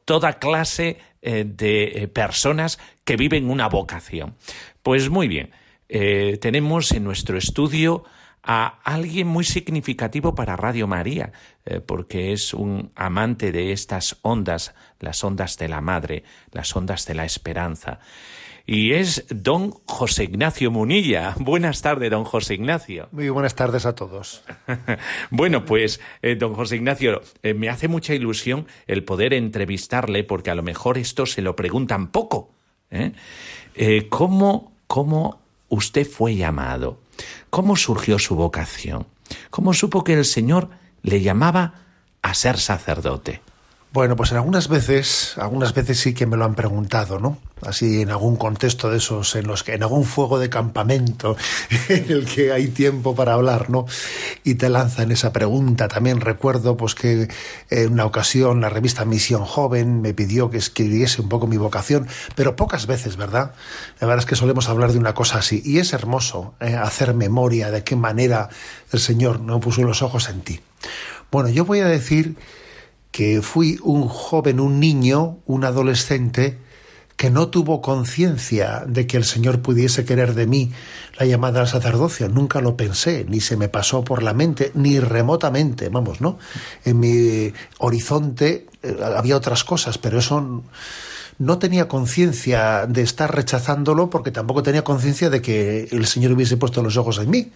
[0.04, 4.36] toda clase de personas que viven una vocación.
[4.84, 5.50] Pues muy bien
[6.40, 8.04] tenemos en nuestro estudio
[8.44, 11.32] a alguien muy significativo para Radio María,
[11.64, 17.06] eh, porque es un amante de estas ondas, las ondas de la Madre, las ondas
[17.06, 18.00] de la esperanza.
[18.66, 21.34] Y es don José Ignacio Munilla.
[21.38, 23.08] Buenas tardes, don José Ignacio.
[23.12, 24.44] Muy buenas tardes a todos.
[25.30, 30.50] Bueno, pues, eh, don José Ignacio, eh, me hace mucha ilusión el poder entrevistarle, porque
[30.50, 32.50] a lo mejor esto se lo preguntan poco.
[34.08, 37.00] ¿cómo, ¿Cómo usted fue llamado?
[37.54, 39.06] ¿Cómo surgió su vocación?
[39.50, 40.70] ¿Cómo supo que el Señor
[41.02, 41.74] le llamaba
[42.20, 43.42] a ser sacerdote?
[43.94, 47.38] Bueno, pues en algunas veces, algunas veces sí que me lo han preguntado, ¿no?
[47.62, 51.36] Así en algún contexto de esos, en los que, en algún fuego de campamento,
[51.88, 53.86] en el que hay tiempo para hablar, ¿no?
[54.42, 55.86] Y te lanzan esa pregunta.
[55.86, 57.28] También recuerdo, pues que
[57.70, 62.08] en una ocasión la revista Misión Joven me pidió que escribiese un poco mi vocación,
[62.34, 63.54] pero pocas veces, ¿verdad?
[64.00, 65.62] La verdad es que solemos hablar de una cosa así.
[65.64, 66.74] Y es hermoso ¿eh?
[66.74, 68.48] hacer memoria de qué manera
[68.90, 70.60] el Señor no puso los ojos en ti.
[71.30, 72.34] Bueno, yo voy a decir
[73.14, 76.58] que fui un joven, un niño, un adolescente,
[77.14, 80.72] que no tuvo conciencia de que el Señor pudiese querer de mí
[81.16, 82.28] la llamada al sacerdocio.
[82.28, 86.40] Nunca lo pensé, ni se me pasó por la mente, ni remotamente, vamos, ¿no?
[86.84, 90.64] En mi horizonte eh, había otras cosas, pero eso
[91.38, 96.56] no tenía conciencia de estar rechazándolo porque tampoco tenía conciencia de que el Señor hubiese
[96.56, 97.52] puesto los ojos en mí.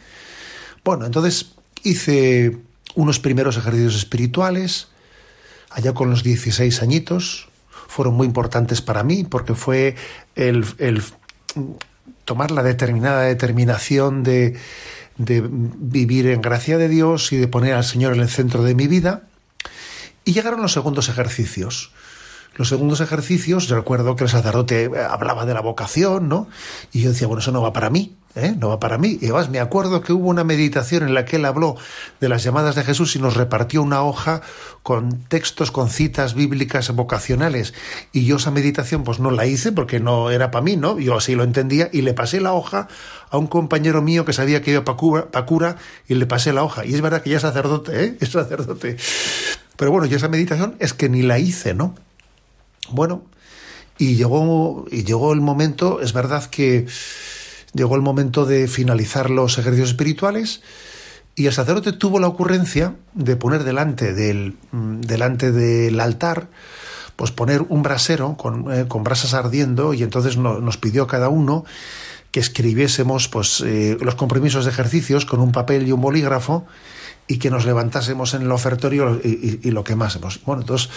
[0.85, 1.51] Bueno, entonces
[1.83, 2.59] hice
[2.94, 4.87] unos primeros ejercicios espirituales,
[5.70, 7.48] allá con los 16 añitos,
[7.88, 9.96] fueron muy importantes para mí porque fue
[10.35, 10.64] el,
[12.24, 14.57] tomar la determinada determinación de,
[15.16, 18.74] de vivir en gracia de Dios y de poner al Señor en el centro de
[18.74, 19.22] mi vida.
[20.24, 21.92] Y llegaron los segundos ejercicios.
[22.59, 26.49] Los segundos ejercicios, recuerdo que el sacerdote hablaba de la vocación, ¿no?
[26.92, 28.18] Y yo decía, bueno, eso no va para mí.
[28.35, 28.55] ¿eh?
[28.57, 29.18] no va para mí.
[29.21, 31.77] Y además me acuerdo que hubo una meditación en la que él habló
[32.21, 34.42] de las llamadas de Jesús y nos repartió una hoja
[34.83, 37.75] con textos, con citas bíblicas vocacionales.
[38.12, 40.99] Y yo esa meditación pues no la hice porque no era para mí, ¿no?
[40.99, 42.88] Yo así lo entendía y le pasé la hoja
[43.31, 46.64] a un compañero mío que sabía que iba para cura, cura y le pasé la
[46.64, 46.85] hoja.
[46.85, 48.16] Y es verdad que ya es sacerdote, ¿eh?
[48.21, 48.97] Es sacerdote.
[49.77, 51.94] Pero bueno, yo esa meditación es que ni la hice, ¿no?
[52.90, 53.22] Bueno,
[53.98, 56.87] y llegó, y llegó el momento, es verdad que
[57.74, 60.62] llegó el momento de finalizar los ejercicios espirituales
[61.35, 66.48] y el sacerdote tuvo la ocurrencia de poner delante del, mm, delante del altar,
[67.16, 71.29] pues poner un brasero con, eh, con brasas ardiendo y entonces nos pidió a cada
[71.29, 71.64] uno
[72.31, 76.66] que escribiésemos pues, eh, los compromisos de ejercicios con un papel y un bolígrafo
[77.28, 80.40] y que nos levantásemos en el ofertorio y, y, lo quemásemos.
[80.44, 80.88] Bueno, entonces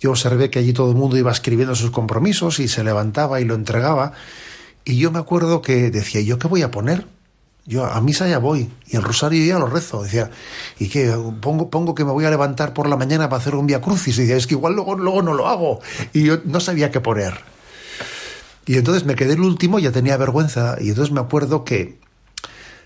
[0.00, 3.44] yo observé que allí todo el mundo iba escribiendo sus compromisos y se levantaba y
[3.44, 4.12] lo entregaba
[4.88, 7.06] y yo me acuerdo que decía, ¿yo qué voy a poner?
[7.66, 10.04] Yo a misa ya voy y el rosario ya lo rezo.
[10.04, 10.30] Decía,
[10.78, 11.12] ¿y qué?
[11.40, 14.16] Pongo, pongo que me voy a levantar por la mañana para hacer un via crucis.
[14.16, 15.80] Y decía, es que igual luego, luego no lo hago.
[16.12, 17.34] Y yo no sabía qué poner.
[18.64, 20.76] Y entonces me quedé el último, ya tenía vergüenza.
[20.80, 21.98] Y entonces me acuerdo que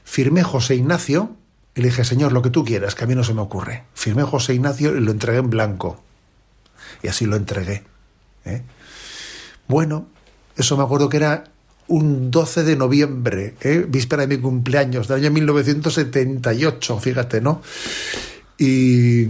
[0.02, 1.36] firmé José Ignacio
[1.74, 3.84] y le dije, Señor, lo que tú quieras, que a mí no se me ocurre.
[3.94, 6.02] Firmé José Ignacio y lo entregué en blanco.
[7.02, 7.84] Y así lo entregué.
[8.44, 8.62] ¿eh?
[9.68, 10.08] Bueno,
[10.56, 11.44] eso me acuerdo que era
[11.86, 13.84] un 12 de noviembre, ¿eh?
[13.88, 17.62] víspera de mi cumpleaños, del año 1978, fíjate, ¿no?
[18.58, 19.28] Y,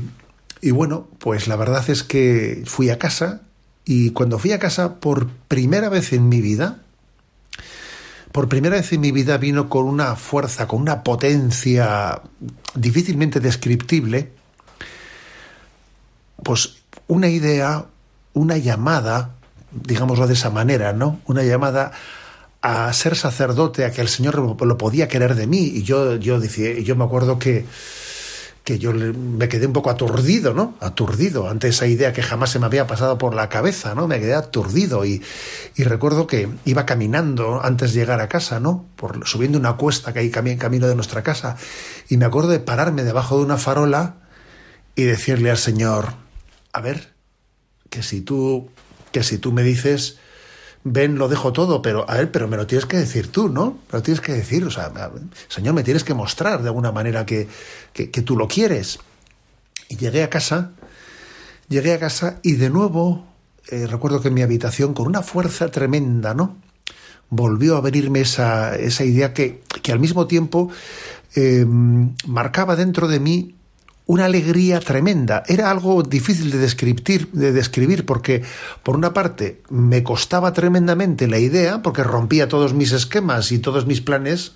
[0.61, 3.43] y bueno, pues la verdad es que fui a casa
[3.85, 6.83] y cuando fui a casa por primera vez en mi vida,
[8.33, 12.23] por primera vez en mi vida vino con una fuerza, con una potencia
[12.75, 14.33] difícilmente descriptible,
[16.43, 16.77] pues
[17.09, 17.87] una idea,
[18.33, 19.35] una llamada,
[19.73, 21.21] digámoslo de esa manera, ¿no?
[21.27, 21.93] Una llamada
[22.63, 25.65] a ser sacerdote, a que el Señor lo podía querer de mí.
[25.65, 27.65] Y yo, yo, decía, yo me acuerdo que,
[28.65, 30.75] que yo me quedé un poco aturdido, ¿no?
[30.81, 34.07] Aturdido ante esa idea que jamás se me había pasado por la cabeza, ¿no?
[34.07, 35.23] Me quedé aturdido y,
[35.77, 38.87] y recuerdo que iba caminando antes de llegar a casa, ¿no?
[38.97, 41.57] Por, subiendo una cuesta que hay camino de nuestra casa
[42.09, 44.17] y me acuerdo de pararme debajo de una farola
[44.95, 46.15] y decirle al Señor,
[46.73, 47.15] a ver,
[47.89, 48.71] que si tú,
[49.13, 50.19] que si tú me dices
[50.85, 53.79] ven, lo dejo todo, pero a ver, pero me lo tienes que decir tú, ¿no?
[53.93, 54.93] Me lo tienes que decir, o sea,
[55.49, 57.49] Señor, me tienes que mostrar de alguna manera que,
[57.93, 58.99] que, tú lo quieres.
[59.89, 60.73] Y llegué a casa,
[61.69, 63.27] llegué a casa y de nuevo,
[63.69, 66.57] eh, recuerdo que en mi habitación, con una fuerza tremenda, ¿no?
[67.29, 70.71] Volvió a venirme esa, esa idea que, que al mismo tiempo
[71.37, 73.55] eh, marcaba dentro de mí
[74.11, 75.45] una alegría tremenda.
[75.47, 78.43] Era algo difícil de describir, de describir porque,
[78.83, 83.87] por una parte, me costaba tremendamente la idea, porque rompía todos mis esquemas y todos
[83.87, 84.55] mis planes,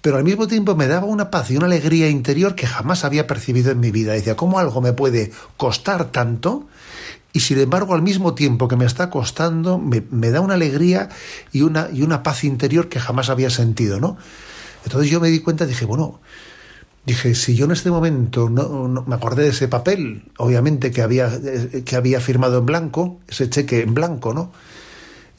[0.00, 3.26] pero al mismo tiempo me daba una paz y una alegría interior que jamás había
[3.26, 4.12] percibido en mi vida.
[4.12, 6.68] Decía, ¿cómo algo me puede costar tanto?
[7.32, 11.08] Y sin embargo, al mismo tiempo que me está costando, me, me da una alegría
[11.50, 14.16] y una, y una paz interior que jamás había sentido, ¿no?
[14.84, 16.20] Entonces yo me di cuenta, dije, bueno,
[17.08, 21.40] Dije, si yo en este momento no, me acordé de ese papel, obviamente que había,
[21.86, 24.52] que había firmado en blanco, ese cheque en blanco, ¿no?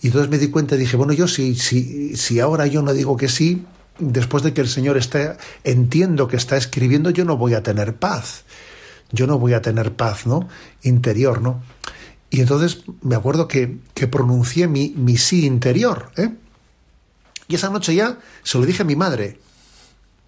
[0.02, 2.92] Y entonces me di cuenta y dije, bueno, yo si, si, si ahora yo no
[2.92, 3.68] digo que sí,
[4.00, 7.98] después de que el Señor está, entiendo que está escribiendo, yo no voy a tener
[7.98, 8.46] paz.
[9.12, 10.50] Yo no voy a tener paz, ¿no?
[10.82, 11.62] Interior, ¿no?
[12.32, 16.10] Y entonces me acuerdo que, que pronuncié mi, mi sí interior.
[16.18, 16.32] ¿eh?
[17.48, 19.38] Y esa noche ya se lo dije a mi madre.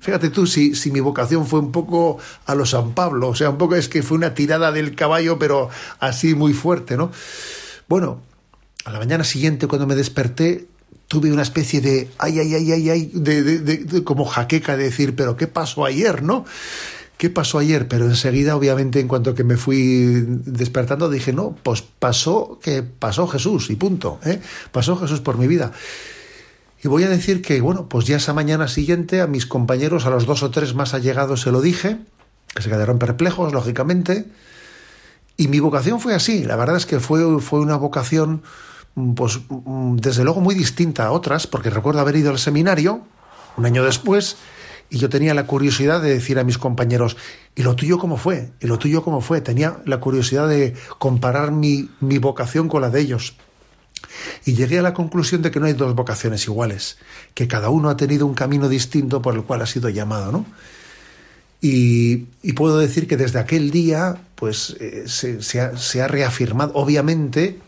[0.01, 3.51] Fíjate tú si, si mi vocación fue un poco a lo San Pablo, o sea,
[3.51, 7.11] un poco es que fue una tirada del caballo, pero así muy fuerte, ¿no?
[7.87, 8.19] Bueno,
[8.83, 10.65] a la mañana siguiente cuando me desperté
[11.07, 15.37] tuve una especie de ay, ay, ay, ay, ay, de, como jaqueca de decir, pero
[15.37, 16.45] ¿qué pasó ayer, no?
[17.17, 17.87] ¿Qué pasó ayer?
[17.87, 23.27] Pero enseguida, obviamente, en cuanto que me fui despertando, dije, no, pues pasó que pasó
[23.27, 24.41] Jesús y punto, ¿eh?
[24.71, 25.71] Pasó Jesús por mi vida.
[26.83, 30.09] Y voy a decir que, bueno, pues ya esa mañana siguiente a mis compañeros, a
[30.09, 31.99] los dos o tres más allegados, se lo dije,
[32.55, 34.25] que se quedaron perplejos, lógicamente.
[35.37, 36.43] Y mi vocación fue así.
[36.43, 38.41] La verdad es que fue, fue una vocación,
[39.15, 39.39] pues,
[39.95, 43.01] desde luego muy distinta a otras, porque recuerdo haber ido al seminario
[43.57, 44.37] un año después
[44.91, 47.15] y yo tenía la curiosidad de decir a mis compañeros,
[47.55, 48.51] ¿y lo tuyo cómo fue?
[48.59, 49.39] ¿Y lo tuyo cómo fue?
[49.39, 53.37] Tenía la curiosidad de comparar mi, mi vocación con la de ellos.
[54.45, 56.97] Y llegué a la conclusión de que no hay dos vocaciones iguales,
[57.33, 60.45] que cada uno ha tenido un camino distinto por el cual ha sido llamado, ¿no?
[61.61, 62.17] Y,
[62.55, 67.59] puedo decir que desde aquel día, pues eh, se, ha, reafirmado, obviamente,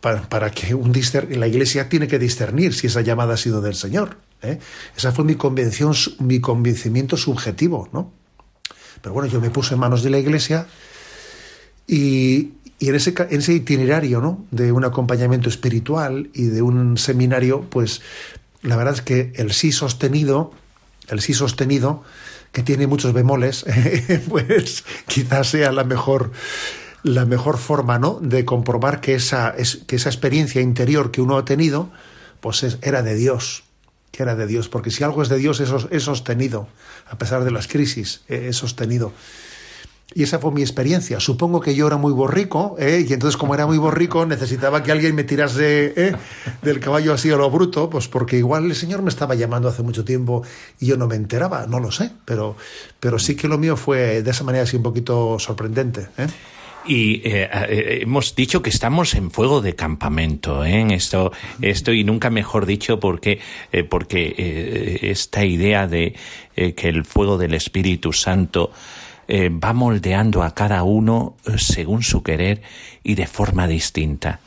[0.00, 0.92] para, para que un
[1.30, 4.18] la Iglesia tiene que discernir si esa llamada ha sido del Señor.
[4.42, 4.60] ¿eh?
[4.96, 8.12] Esa fue mi convención, mi convencimiento subjetivo, ¿no?
[9.02, 10.66] Pero bueno, yo me puse en manos de la Iglesia
[11.86, 14.44] y, y en ese, en ese itinerario ¿no?
[14.50, 18.02] de un acompañamiento espiritual y de un seminario, pues
[18.62, 20.52] la verdad es que el sí sostenido,
[21.08, 22.02] el sí sostenido,
[22.52, 23.64] que tiene muchos bemoles,
[24.28, 26.32] pues quizás sea la mejor,
[27.02, 28.18] la mejor forma ¿no?
[28.20, 31.90] de comprobar que esa, es, que esa experiencia interior que uno ha tenido,
[32.40, 33.64] pues es, era de Dios,
[34.10, 36.68] que era de Dios, porque si algo es de Dios es, es sostenido,
[37.08, 39.12] a pesar de las crisis, es sostenido.
[40.14, 41.18] Y esa fue mi experiencia.
[41.18, 43.04] Supongo que yo era muy borrico, ¿eh?
[43.06, 46.14] y entonces como era muy borrico necesitaba que alguien me tirase ¿eh?
[46.62, 49.82] del caballo así a lo bruto, pues porque igual el Señor me estaba llamando hace
[49.82, 50.42] mucho tiempo
[50.78, 52.56] y yo no me enteraba, no lo sé, pero,
[53.00, 56.06] pero sí que lo mío fue de esa manera así un poquito sorprendente.
[56.18, 56.28] ¿eh?
[56.86, 62.30] Y eh, hemos dicho que estamos en fuego de campamento, en esto, esto y nunca
[62.30, 63.40] mejor dicho porque,
[63.90, 66.14] porque esta idea de
[66.54, 68.70] que el fuego del Espíritu Santo
[69.28, 72.62] eh, va moldeando a cada uno según su querer
[73.02, 74.40] y de forma distinta.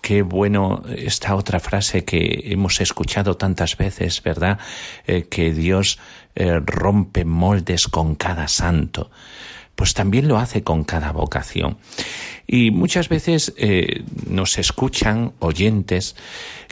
[0.00, 4.58] Qué bueno esta otra frase que hemos escuchado tantas veces, ¿verdad?
[5.06, 5.98] Eh, que Dios
[6.34, 9.10] eh, rompe moldes con cada santo.
[9.74, 11.78] Pues también lo hace con cada vocación.
[12.46, 13.54] Y muchas veces
[14.28, 16.16] nos escuchan oyentes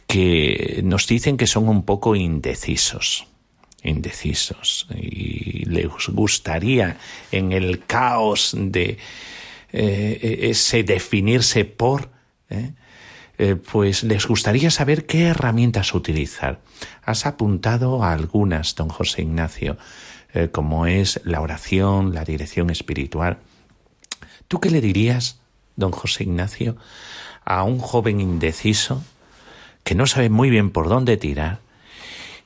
[0.07, 3.26] que nos dicen que son un poco indecisos
[3.83, 6.97] indecisos y les gustaría
[7.31, 8.99] en el caos de
[9.72, 12.11] eh, ese definirse por,
[12.49, 12.72] eh,
[13.37, 16.61] eh, pues les gustaría saber qué herramientas utilizar.
[17.05, 19.76] Has apuntado a algunas, don José Ignacio,
[20.53, 23.39] como es la oración, la dirección espiritual.
[24.47, 25.41] ¿Tú qué le dirías,
[25.74, 26.76] don José Ignacio,
[27.45, 29.03] a un joven indeciso
[29.85, 31.61] que no sabe muy bien por dónde tirar,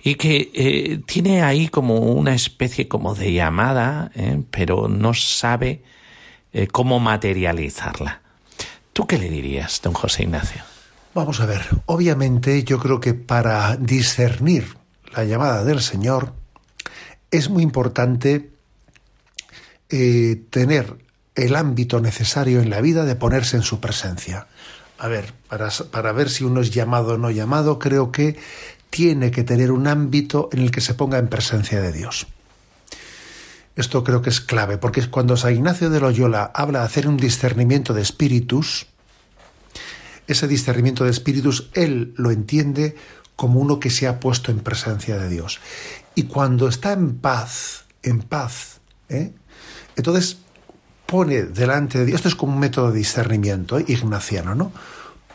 [0.02, 4.42] y que eh, tiene ahí como una especie como de llamada, ¿eh?
[4.50, 5.82] pero no sabe
[6.52, 8.20] eh, cómo materializarla.
[8.92, 10.62] ¿Tú qué le dirías, don José Ignacio?
[11.14, 14.76] Vamos a ver, obviamente yo creo que para discernir
[15.14, 16.32] la llamada del Señor
[17.30, 18.50] es muy importante
[19.88, 20.96] tener
[21.34, 24.46] el ámbito necesario en la vida de ponerse en su presencia.
[24.98, 28.38] A ver, para, para ver si uno es llamado o no llamado, creo que
[28.92, 32.26] tiene que tener un ámbito en el que se ponga en presencia de Dios.
[33.74, 37.16] Esto creo que es clave, porque cuando San Ignacio de Loyola habla de hacer un
[37.16, 38.86] discernimiento de espíritus,
[40.26, 42.94] ese discernimiento de espíritus él lo entiende
[43.34, 45.60] como uno que se ha puesto en presencia de Dios.
[46.14, 49.32] Y cuando está en paz, en paz, ¿eh?
[49.96, 50.36] entonces
[51.06, 53.86] pone delante de Dios, esto es como un método de discernimiento ¿eh?
[53.88, 54.70] ignaciano, ¿no?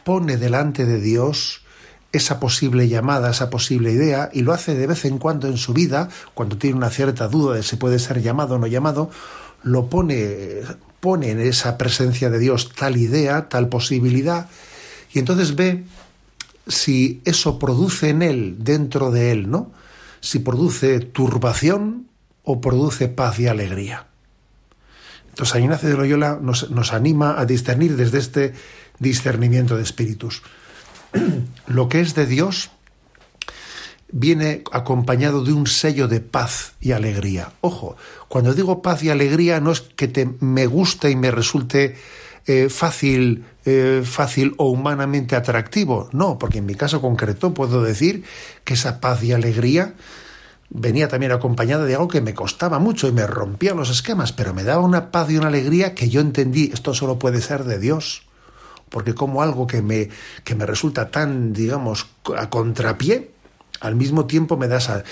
[0.04, 1.64] Pone delante de Dios
[2.12, 5.74] esa posible llamada, esa posible idea, y lo hace de vez en cuando en su
[5.74, 9.10] vida, cuando tiene una cierta duda de si puede ser llamado o no llamado,
[9.64, 10.62] lo pone,
[11.00, 14.50] pone en esa presencia de Dios tal idea, tal posibilidad,
[15.14, 15.84] y entonces ve
[16.68, 19.72] si eso produce en él, dentro de él, ¿no?
[20.20, 22.08] Si produce turbación
[22.44, 24.08] o produce paz y alegría.
[25.30, 28.54] Entonces, Ignacio de Loyola nos, nos anima a discernir desde este
[29.00, 30.42] discernimiento de espíritus.
[31.68, 32.72] lo que es de Dios
[34.10, 37.52] viene acompañado de un sello de paz y alegría.
[37.62, 37.98] Ojo,
[38.28, 41.96] cuando digo paz y alegría no es que te, me guste y me resulte
[42.46, 46.10] eh, fácil, eh, fácil o humanamente atractivo.
[46.14, 48.24] No, porque en mi caso concreto puedo decir
[48.64, 49.94] que esa paz y alegría
[50.70, 54.54] venía también acompañada de algo que me costaba mucho y me rompía los esquemas, pero
[54.54, 57.80] me daba una paz y una alegría que yo entendí, esto solo puede ser de
[57.80, 58.24] Dios.
[58.90, 60.10] Porque como algo que me,
[60.44, 62.08] que me resulta tan, digamos,
[62.38, 63.32] a contrapié,
[63.82, 65.04] al mismo tiempo me da esa...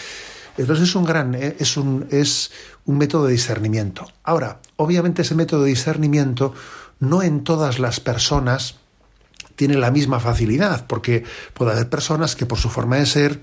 [0.57, 2.51] Entonces es un gran, eh, es un, es
[2.85, 4.07] un método de discernimiento.
[4.23, 6.53] Ahora, obviamente ese método de discernimiento
[6.99, 8.75] no en todas las personas
[9.55, 11.23] tiene la misma facilidad, porque
[11.53, 13.41] puede haber personas que por su forma de ser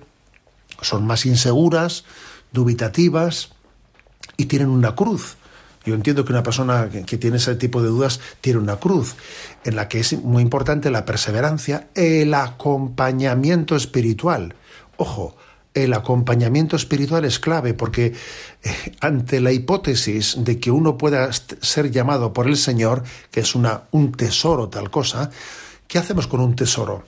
[0.81, 2.05] son más inseguras,
[2.53, 3.51] dubitativas
[4.37, 5.37] y tienen una cruz.
[5.85, 9.17] Yo entiendo que una persona que tiene ese tipo de dudas tiene una cruz,
[9.65, 14.55] en la que es muy importante la perseverancia, el acompañamiento espiritual.
[14.97, 15.37] Ojo,
[15.75, 18.13] el acompañamiento espiritual es clave porque
[18.63, 23.55] eh, ante la hipótesis de que uno pueda ser llamado por el Señor, que es
[23.55, 25.31] una, un tesoro tal cosa,
[25.89, 27.05] ¿qué hacemos con un tesoro?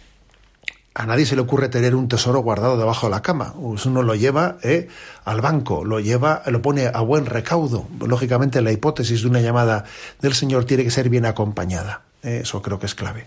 [0.96, 3.52] A nadie se le ocurre tener un tesoro guardado debajo de la cama.
[3.56, 4.86] Uno lo lleva eh,
[5.24, 7.88] al banco, lo lleva, lo pone a buen recaudo.
[7.98, 9.84] Lógicamente, la hipótesis de una llamada
[10.20, 12.02] del Señor tiene que ser bien acompañada.
[12.22, 13.26] Eh, eso creo que es clave.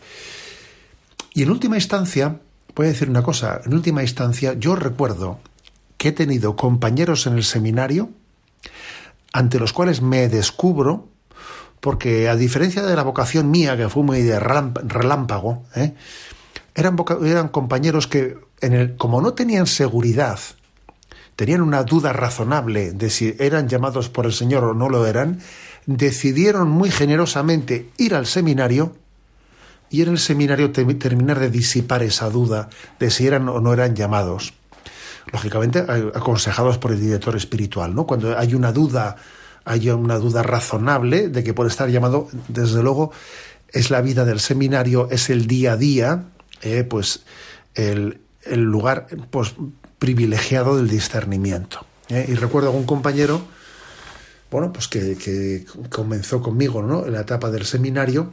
[1.34, 2.40] Y en última instancia,
[2.74, 5.40] voy a decir una cosa, en última instancia, yo recuerdo
[5.98, 8.10] que he tenido compañeros en el seminario
[9.34, 11.10] ante los cuales me descubro,
[11.80, 15.94] porque a diferencia de la vocación mía, que fue muy de relámpago, ¿eh?
[16.78, 20.40] Eran, eran compañeros que, en el, como no tenían seguridad,
[21.36, 25.40] tenían una duda razonable de si eran llamados por el Señor o no lo eran,
[25.88, 28.96] decidieron muy generosamente ir al seminario
[29.90, 32.70] y en el seminario terminar de disipar esa duda
[33.00, 34.54] de si eran o no eran llamados.
[35.34, 38.06] Lógicamente, aconsejados por el director espiritual, ¿no?
[38.06, 39.16] Cuando hay una duda,
[39.66, 43.12] hay una duda razonable de que puede estar llamado, desde luego,
[43.70, 46.24] es la vida del seminario, es el día a día,
[46.62, 47.22] eh, pues
[47.76, 49.56] el, lugar pues,
[50.00, 51.86] privilegiado del discernimiento.
[52.10, 52.26] ¿eh?
[52.28, 53.42] Y recuerdo a un compañero,
[54.52, 57.06] bueno, pues que, comenzó conmigo, ¿no?
[57.06, 58.32] En la etapa del seminario,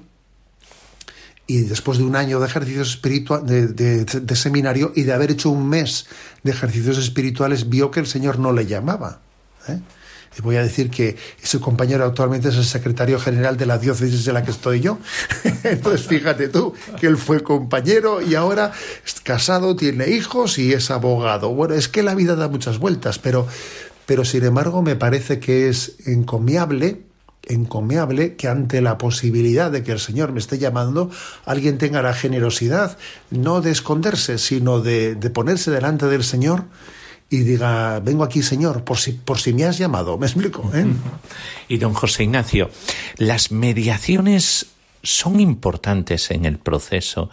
[1.47, 5.69] y después de un año de ejercicios espirituales, de, seminario y de haber hecho un
[5.69, 6.07] mes
[6.43, 9.21] de ejercicios espirituales, vio que el Señor no le llamaba.
[9.69, 9.81] ¿eh?
[10.43, 14.33] Voy a decir que ese compañero actualmente es el secretario general de la diócesis de
[14.33, 14.99] la que estoy yo.
[15.65, 18.73] Entonces, fíjate tú, que él fue compañero y ahora
[19.05, 21.51] es casado, tiene hijos y es abogado.
[21.55, 23.47] Bueno, es que la vida da muchas vueltas, pero,
[24.07, 27.05] pero sin embargo me parece que es encomiable
[27.49, 31.11] encomiable que ante la posibilidad de que el Señor me esté llamando,
[31.45, 32.97] alguien tenga la generosidad,
[33.31, 36.65] no de esconderse, sino de, ponerse delante del Señor
[37.31, 40.19] y diga, vengo aquí, Señor, por si, por si me has llamado.
[40.19, 40.71] ¿Me explico?
[40.75, 40.87] ¿Eh?
[41.69, 42.71] Y don José Ignacio,
[43.17, 44.67] las mediaciones
[45.03, 47.31] son importantes en el proceso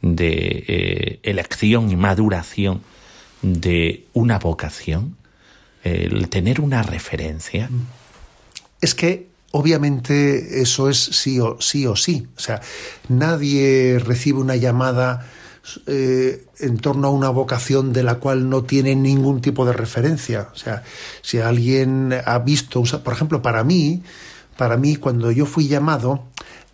[0.00, 2.82] de eh, elección y maduración
[3.42, 5.16] de una vocación,
[5.82, 7.68] el tener una referencia.
[8.80, 12.26] Es que obviamente eso es sí o sí o sí.
[12.36, 12.60] O sea,
[13.08, 15.26] nadie recibe una llamada
[15.86, 20.48] eh, en torno a una vocación de la cual no tiene ningún tipo de referencia.
[20.52, 20.82] O sea,
[21.22, 24.02] si alguien ha visto, por ejemplo, para mí,
[24.56, 26.24] para mí cuando yo fui llamado,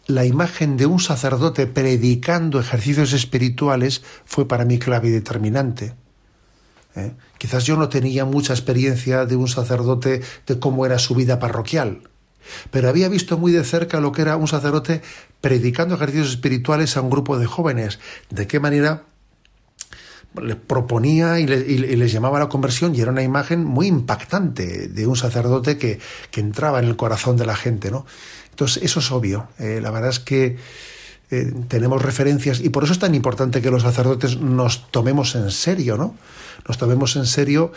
[0.06, 5.94] la imagen de un sacerdote predicando ejercicios espirituales fue para mí clave y determinante.
[6.96, 7.12] ¿eh?
[7.38, 12.09] Quizás yo no tenía mucha experiencia de un sacerdote de cómo era su vida parroquial
[12.70, 15.02] pero había visto muy de cerca lo que era un sacerdote
[15.40, 17.98] predicando ejercicios espirituales a un grupo de jóvenes,
[18.30, 19.04] de qué manera
[20.40, 25.06] les proponía y, les llamaba a la conversión y era una imagen muy impactante de
[25.06, 25.98] un sacerdote que,
[26.36, 28.06] entraba en el corazón de la gente, ¿no?
[28.50, 29.48] Entonces, eso es obvio.
[29.58, 30.56] Eh, la verdad es que
[31.30, 35.50] eh, tenemos referencias y por eso es tan importante que los sacerdotes nos tomemos en
[35.50, 36.14] serio, ¿no?
[36.66, 37.72] Nos tomemos en serio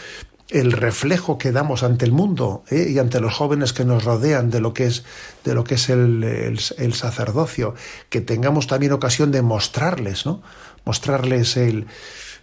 [0.53, 2.87] el reflejo que damos ante el mundo ¿eh?
[2.91, 5.03] y ante los jóvenes que nos rodean de lo que es,
[5.43, 7.73] de lo que es el, sacerdocio,
[8.09, 10.43] que tengamos también ocasión de mostrarles, ¿no?
[10.85, 11.87] mostrarles el,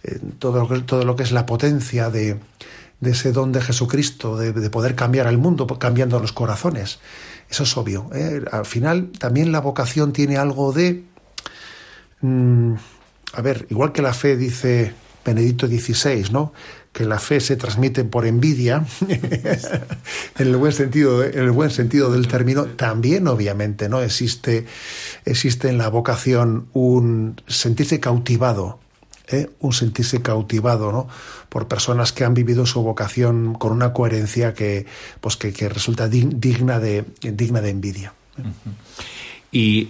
[0.03, 2.37] eh, todo, todo lo que es la potencia de,
[3.01, 6.99] ese don de Jesucristo, de, poder cambiar al mundo cambiando los corazones.
[7.49, 8.09] Eso es obvio.
[8.13, 8.41] ¿eh?
[8.51, 11.05] Al final también la vocación tiene algo de...
[12.19, 12.73] Mm,
[13.33, 14.93] a ver, igual que la fe dice
[15.23, 16.51] Benedicto XVI, ¿no?
[16.91, 22.11] Que la fe se transmite por envidia, en el buen sentido, en el buen sentido
[22.11, 24.65] del término, también obviamente no existe,
[25.25, 28.79] existe en la vocación un sentirse cautivado,
[29.29, 29.49] ¿eh?
[29.59, 31.07] un sentirse cautivado, ¿no?
[31.47, 34.85] por personas que han vivido su vocación con una coherencia que,
[35.21, 38.13] pues que, resulta digna de digna de envidia.
[39.51, 39.89] Y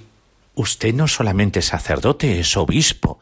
[0.55, 3.19] usted no solamente es sacerdote, es obispo.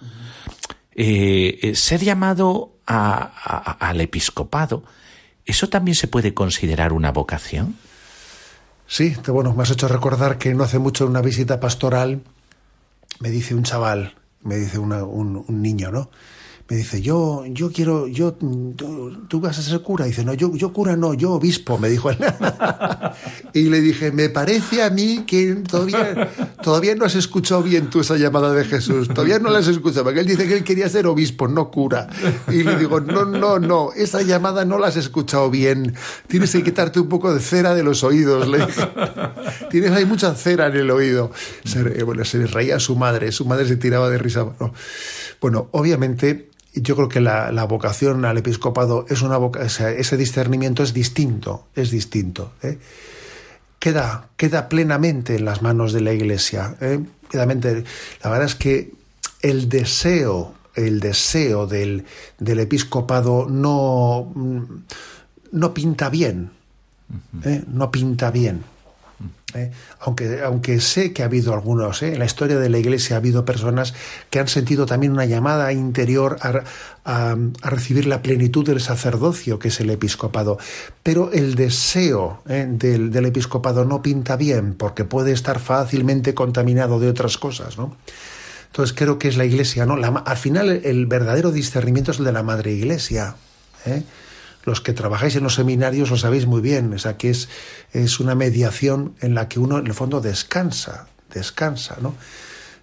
[0.96, 4.84] Eh, eh, ser llamado al episcopado,
[5.46, 7.76] ¿eso también se puede considerar una vocación?
[8.88, 12.22] Sí, bueno, me has hecho recordar que no hace mucho en una visita pastoral
[13.20, 16.10] me dice un chaval, me dice un niño, ¿no?
[16.70, 20.06] Me dice, yo, yo quiero, yo, tú, vas a ser cura.
[20.06, 22.18] Dice, no, yo, yo cura no, yo obispo, me dijo él.
[23.54, 26.30] y le dije, me parece a mí que todavía,
[26.62, 30.04] todavía no has escuchado bien tú esa llamada de Jesús, todavía no la has escuchado,
[30.04, 32.08] porque él dice que él quería ser obispo, no cura.
[32.50, 35.96] Y le digo, no, no, no, esa llamada no la has escuchado bien,
[36.28, 38.88] tienes que quitarte un poco de cera de los oídos, le dije.
[39.72, 41.32] Tienes ahí mucha cera en el oído.
[41.64, 44.46] Se, eh, bueno, se reía su madre, su madre se tiraba de risa.
[45.42, 51.68] bueno obviamente yo creo que la, vocación al episcopado es una ese discernimiento es distinto,
[51.76, 52.54] es distinto.
[52.62, 52.78] ¿eh?
[53.80, 56.76] Queda, queda plenamente en las manos de la Iglesia.
[56.82, 57.00] ¿eh?
[57.32, 58.92] La verdad es que
[59.42, 62.06] el deseo, el deseo del,
[62.38, 64.32] del episcopado no,
[65.52, 66.52] no pinta bien.
[67.44, 67.64] ¿eh?
[67.68, 68.64] No pinta bien.
[69.56, 69.72] ¿Eh?
[70.00, 72.14] aunque, aunque sé que ha habido algunos, ¿eh?
[72.14, 73.94] en la historia de la Iglesia ha habido personas
[74.30, 76.64] que han sentido también una llamada interior a,
[77.64, 80.60] recibir la plenitud del sacerdocio, que es el episcopado.
[81.02, 82.68] Pero el deseo ¿eh?
[82.70, 87.80] del, episcopado no pinta bien, porque puede estar fácilmente contaminado de otras cosas.
[87.80, 87.96] ¿no?
[88.68, 89.96] Entonces creo que es la Iglesia, ¿no?
[89.96, 93.36] al final el verdadero discernimiento es el de la Madre Iglesia.
[94.70, 97.50] Los que trabajáis en los seminarios lo sabéis muy bien, o sea, que es,
[97.92, 102.16] es una mediación en la que uno en el fondo descansa, descansa, ¿no?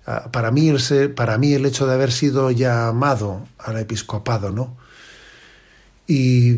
[0.07, 4.77] Ah, para mí, el, para mí el hecho de haber sido llamado al episcopado, ¿no?
[6.07, 6.57] Y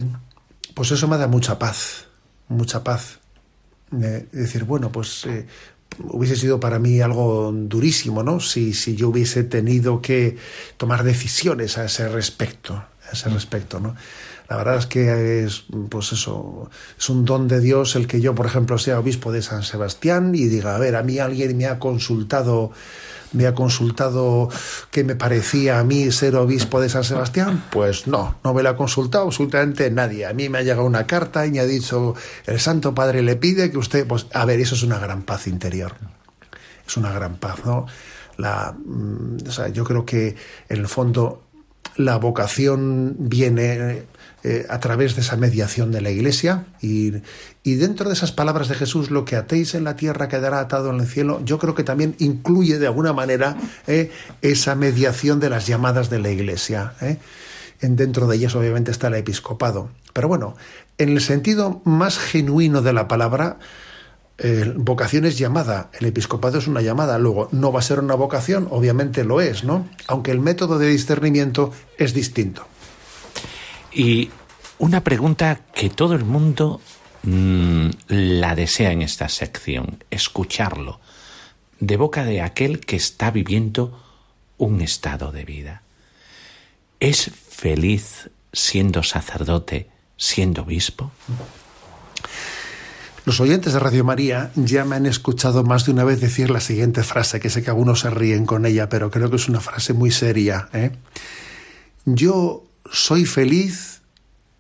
[0.75, 2.07] pues eso me da mucha paz,
[2.49, 3.19] mucha paz.
[3.91, 5.47] decir, bueno, pues eh,
[6.05, 8.41] hubiese sido para mí algo durísimo, ¿no?
[8.41, 10.37] Si, si yo hubiese tenido que
[10.77, 13.95] tomar decisiones a ese respecto, a ese respecto, ¿no?
[14.49, 18.35] La verdad es que es, pues eso, es un don de Dios el que yo,
[18.35, 21.67] por ejemplo, sea obispo de San Sebastián y diga, a ver, a mí alguien me
[21.67, 22.73] ha consultado
[23.33, 24.49] me ha consultado
[24.91, 27.65] qué me parecía a mí ser obispo de San Sebastián?
[27.71, 30.27] Pues no, no me lo ha consultado absolutamente nadie.
[30.27, 32.15] A mí me ha llegado una carta y me ha dicho,
[32.47, 35.47] el Santo Padre le pide que usted, pues a ver, eso es una gran paz
[35.47, 35.95] interior.
[36.87, 37.87] Es una gran paz, ¿no?
[38.39, 40.37] La, mm, o sea, yo creo que
[40.69, 41.43] en el fondo
[41.97, 44.07] la vocación viene
[44.51, 47.11] eh, a través de esa mediación de la Iglesia y,
[47.65, 51.01] dentro de esas palabras de Jesús, lo que atéis en la tierra quedará atado en
[51.01, 55.67] el cielo, yo creo que también incluye de alguna manera eh, esa mediación de las
[55.67, 56.95] llamadas de la Iglesia.
[57.03, 57.19] Eh.
[57.83, 59.91] En dentro de ellas obviamente está el episcopado.
[60.15, 60.57] Pero bueno,
[60.97, 63.59] en el sentido más genuino de la palabra,
[64.77, 68.67] vocación es llamada, el episcopado es una llamada, luego no va a ser una vocación,
[68.71, 69.87] obviamente lo es, ¿no?
[70.07, 72.67] Aunque el método de discernimiento es distinto.
[73.99, 74.31] Y
[74.79, 76.81] una pregunta que todo el mundo
[77.25, 81.01] mm, la desea en esta sección, escucharlo,
[81.81, 84.01] de boca de aquel que está viviendo
[84.57, 85.83] un estado de vida.
[87.01, 91.11] ¿Es feliz siendo sacerdote, siendo obispo?
[93.25, 96.61] Los oyentes de Radio María ya me han escuchado más de una vez decir la
[96.61, 99.61] siguiente frase, que sé que algunos se ríen con ella, pero creo que es una
[99.61, 100.69] frase muy seria.
[100.73, 100.93] ¿eh?
[102.05, 104.01] Yo soy feliz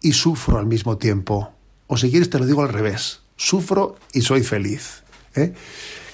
[0.01, 1.53] y sufro al mismo tiempo.
[1.87, 5.03] O si quieres te lo digo al revés, sufro y soy feliz.
[5.35, 5.55] ¿eh?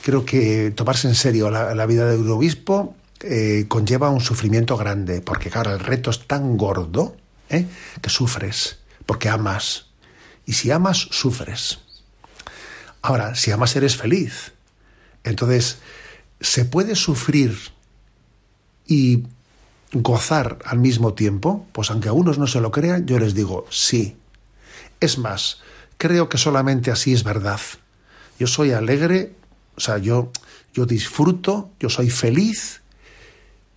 [0.03, 5.51] Creo que tomarse en serio la, vida de obispo eh, conlleva un sufrimiento grande, porque
[5.51, 7.17] claro, el reto es tan gordo
[7.49, 7.67] ¿eh?
[8.01, 9.87] que sufres, porque amas.
[10.47, 11.81] Y si amas, sufres.
[13.01, 14.53] Ahora, si amas, eres feliz.
[15.25, 15.79] Entonces,
[16.41, 17.57] ¿se puede sufrir
[18.87, 19.25] y
[19.95, 21.67] gozar al mismo tiempo?
[21.73, 24.17] Pues aunque a unos no se lo crean, yo les digo sí.
[25.01, 25.61] Es más,
[25.97, 27.61] creo que solamente así es verdad.
[28.39, 29.35] Yo soy alegre,
[29.77, 30.31] o sea, yo,
[30.73, 32.83] yo disfruto, yo soy feliz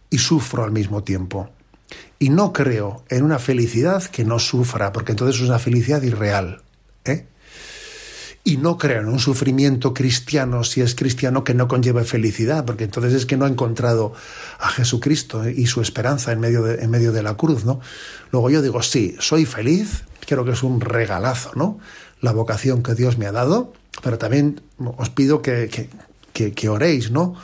[0.10, 1.50] y sufro al mismo tiempo.
[2.20, 6.64] Y no creo en una felicidad que no sufra, porque entonces es una felicidad irreal.
[7.06, 7.28] ¿eh?
[8.48, 12.86] Y no creo en un sufrimiento cristiano, si es cristiano, que no conlleve felicidad, porque
[12.86, 14.14] entonces es que no ha encontrado
[14.58, 17.82] a Jesucristo y su esperanza en medio de, en medio de la cruz, ¿no?
[18.32, 21.78] Luego yo digo, sí, soy feliz, creo que es un regalazo, ¿no?
[22.22, 25.90] La vocación que Dios me ha dado, pero también os pido que,
[26.32, 27.36] que, oréis, ¿no?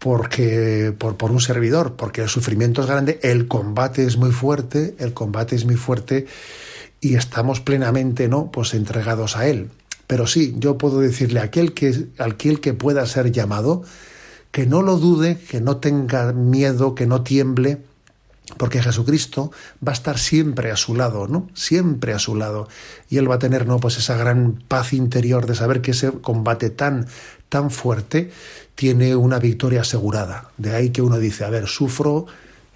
[0.00, 4.96] Porque, por, por un servidor, porque el sufrimiento es grande, el combate es muy fuerte,
[4.98, 6.26] el combate es muy fuerte
[7.00, 8.50] y estamos plenamente, ¿no?
[8.50, 9.70] Pues entregados a él.
[10.06, 13.82] Pero sí, yo puedo decirle a aquel que, aquel que pueda ser llamado,
[14.52, 17.82] que no lo dude, que no tenga miedo, que no tiemble,
[18.58, 19.50] porque Jesucristo
[19.86, 21.48] va a estar siempre a su lado, ¿no?
[21.54, 22.68] Siempre a su lado.
[23.08, 23.78] Y él va a tener, ¿no?
[23.78, 27.06] Pues esa gran paz interior de saber que ese combate tan,
[27.48, 28.30] tan fuerte
[28.76, 30.50] tiene una victoria asegurada.
[30.56, 32.26] De ahí que uno dice, a ver, sufro,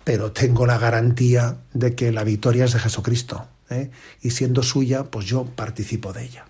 [0.03, 3.47] pero tengo la garantía de que la victoria es de Jesucristo.
[3.71, 3.91] ¿eh?
[4.23, 6.50] Y siendo suya, pues yo participo de ella.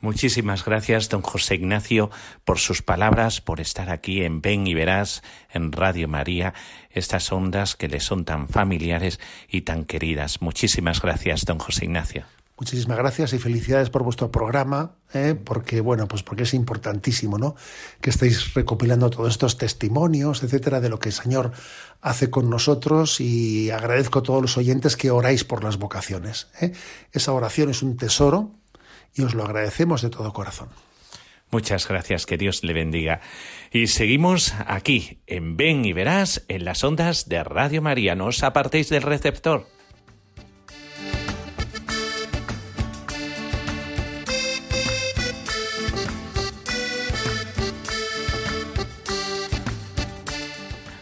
[0.00, 2.10] Muchísimas gracias, don José Ignacio,
[2.44, 6.54] por sus palabras, por estar aquí en Ven y Verás, en Radio María,
[6.90, 9.18] estas ondas que le son tan familiares
[9.48, 10.40] y tan queridas.
[10.40, 12.26] Muchísimas gracias, don José Ignacio.
[12.60, 15.36] Muchísimas gracias y felicidades por vuestro programa, ¿eh?
[15.42, 17.54] porque bueno, pues porque es importantísimo, ¿no?
[18.00, 21.52] Que estéis recopilando todos estos testimonios, etcétera, de lo que el Señor
[22.00, 26.48] hace con nosotros y agradezco a todos los oyentes que oráis por las vocaciones.
[26.60, 26.72] ¿eh?
[27.12, 28.57] Esa oración es un tesoro
[29.18, 30.68] y os lo agradecemos de todo corazón.
[31.50, 33.20] Muchas gracias, que Dios le bendiga.
[33.72, 38.14] Y seguimos aquí, en Ven y Verás, en las ondas de Radio María.
[38.14, 39.66] No apartéis del receptor.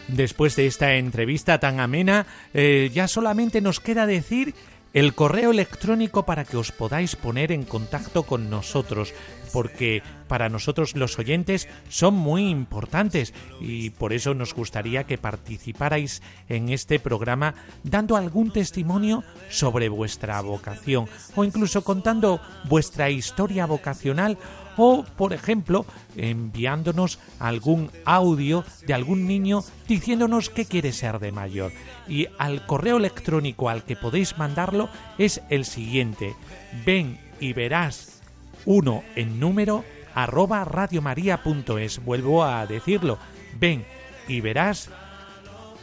[0.07, 4.55] Después de esta entrevista tan amena, eh, ya solamente nos queda decir
[4.93, 9.13] el correo electrónico para que os podáis poner en contacto con nosotros,
[9.53, 16.21] porque para nosotros los oyentes son muy importantes y por eso nos gustaría que participarais
[16.49, 24.37] en este programa dando algún testimonio sobre vuestra vocación o incluso contando vuestra historia vocacional
[24.77, 31.71] o, por ejemplo, enviándonos algún audio de algún niño diciéndonos qué quiere ser de mayor.
[32.07, 36.35] Y al correo electrónico al que podéis mandarlo es el siguiente,
[36.85, 38.21] ven y verás
[38.65, 42.03] uno en número arroba radiomaria.es.
[42.03, 43.17] Vuelvo a decirlo,
[43.59, 43.85] ven
[44.27, 44.89] y verás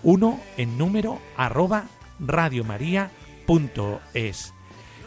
[0.03, 1.87] uno en número arroba
[2.21, 4.54] radiomaria.es.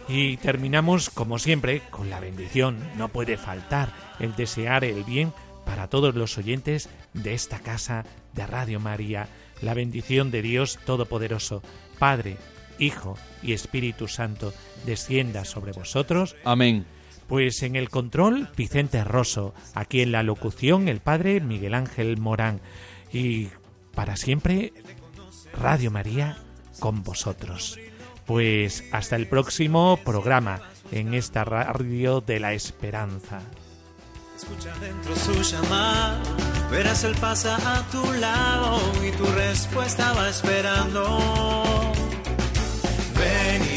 [0.07, 2.77] Y terminamos, como siempre, con la bendición.
[2.97, 5.33] No puede faltar el desear el bien
[5.65, 9.27] para todos los oyentes de esta casa de Radio María.
[9.61, 11.61] La bendición de Dios Todopoderoso,
[11.99, 12.37] Padre,
[12.79, 14.53] Hijo y Espíritu Santo,
[14.85, 16.35] descienda sobre vosotros.
[16.45, 16.85] Amén.
[17.27, 19.53] Pues en el control, Vicente Rosso.
[19.73, 22.61] Aquí en la locución, el Padre Miguel Ángel Morán.
[23.11, 23.49] Y
[23.93, 24.71] para siempre,
[25.53, 26.37] Radio María
[26.79, 27.77] con vosotros.
[28.27, 30.61] Pues hasta el próximo programa
[30.91, 33.41] en esta radio de la esperanza.
[34.35, 36.21] Escucha dentro su llamada,
[36.69, 41.17] verás él pasa a tu lado y tu respuesta va esperando.
[43.17, 43.76] Ven y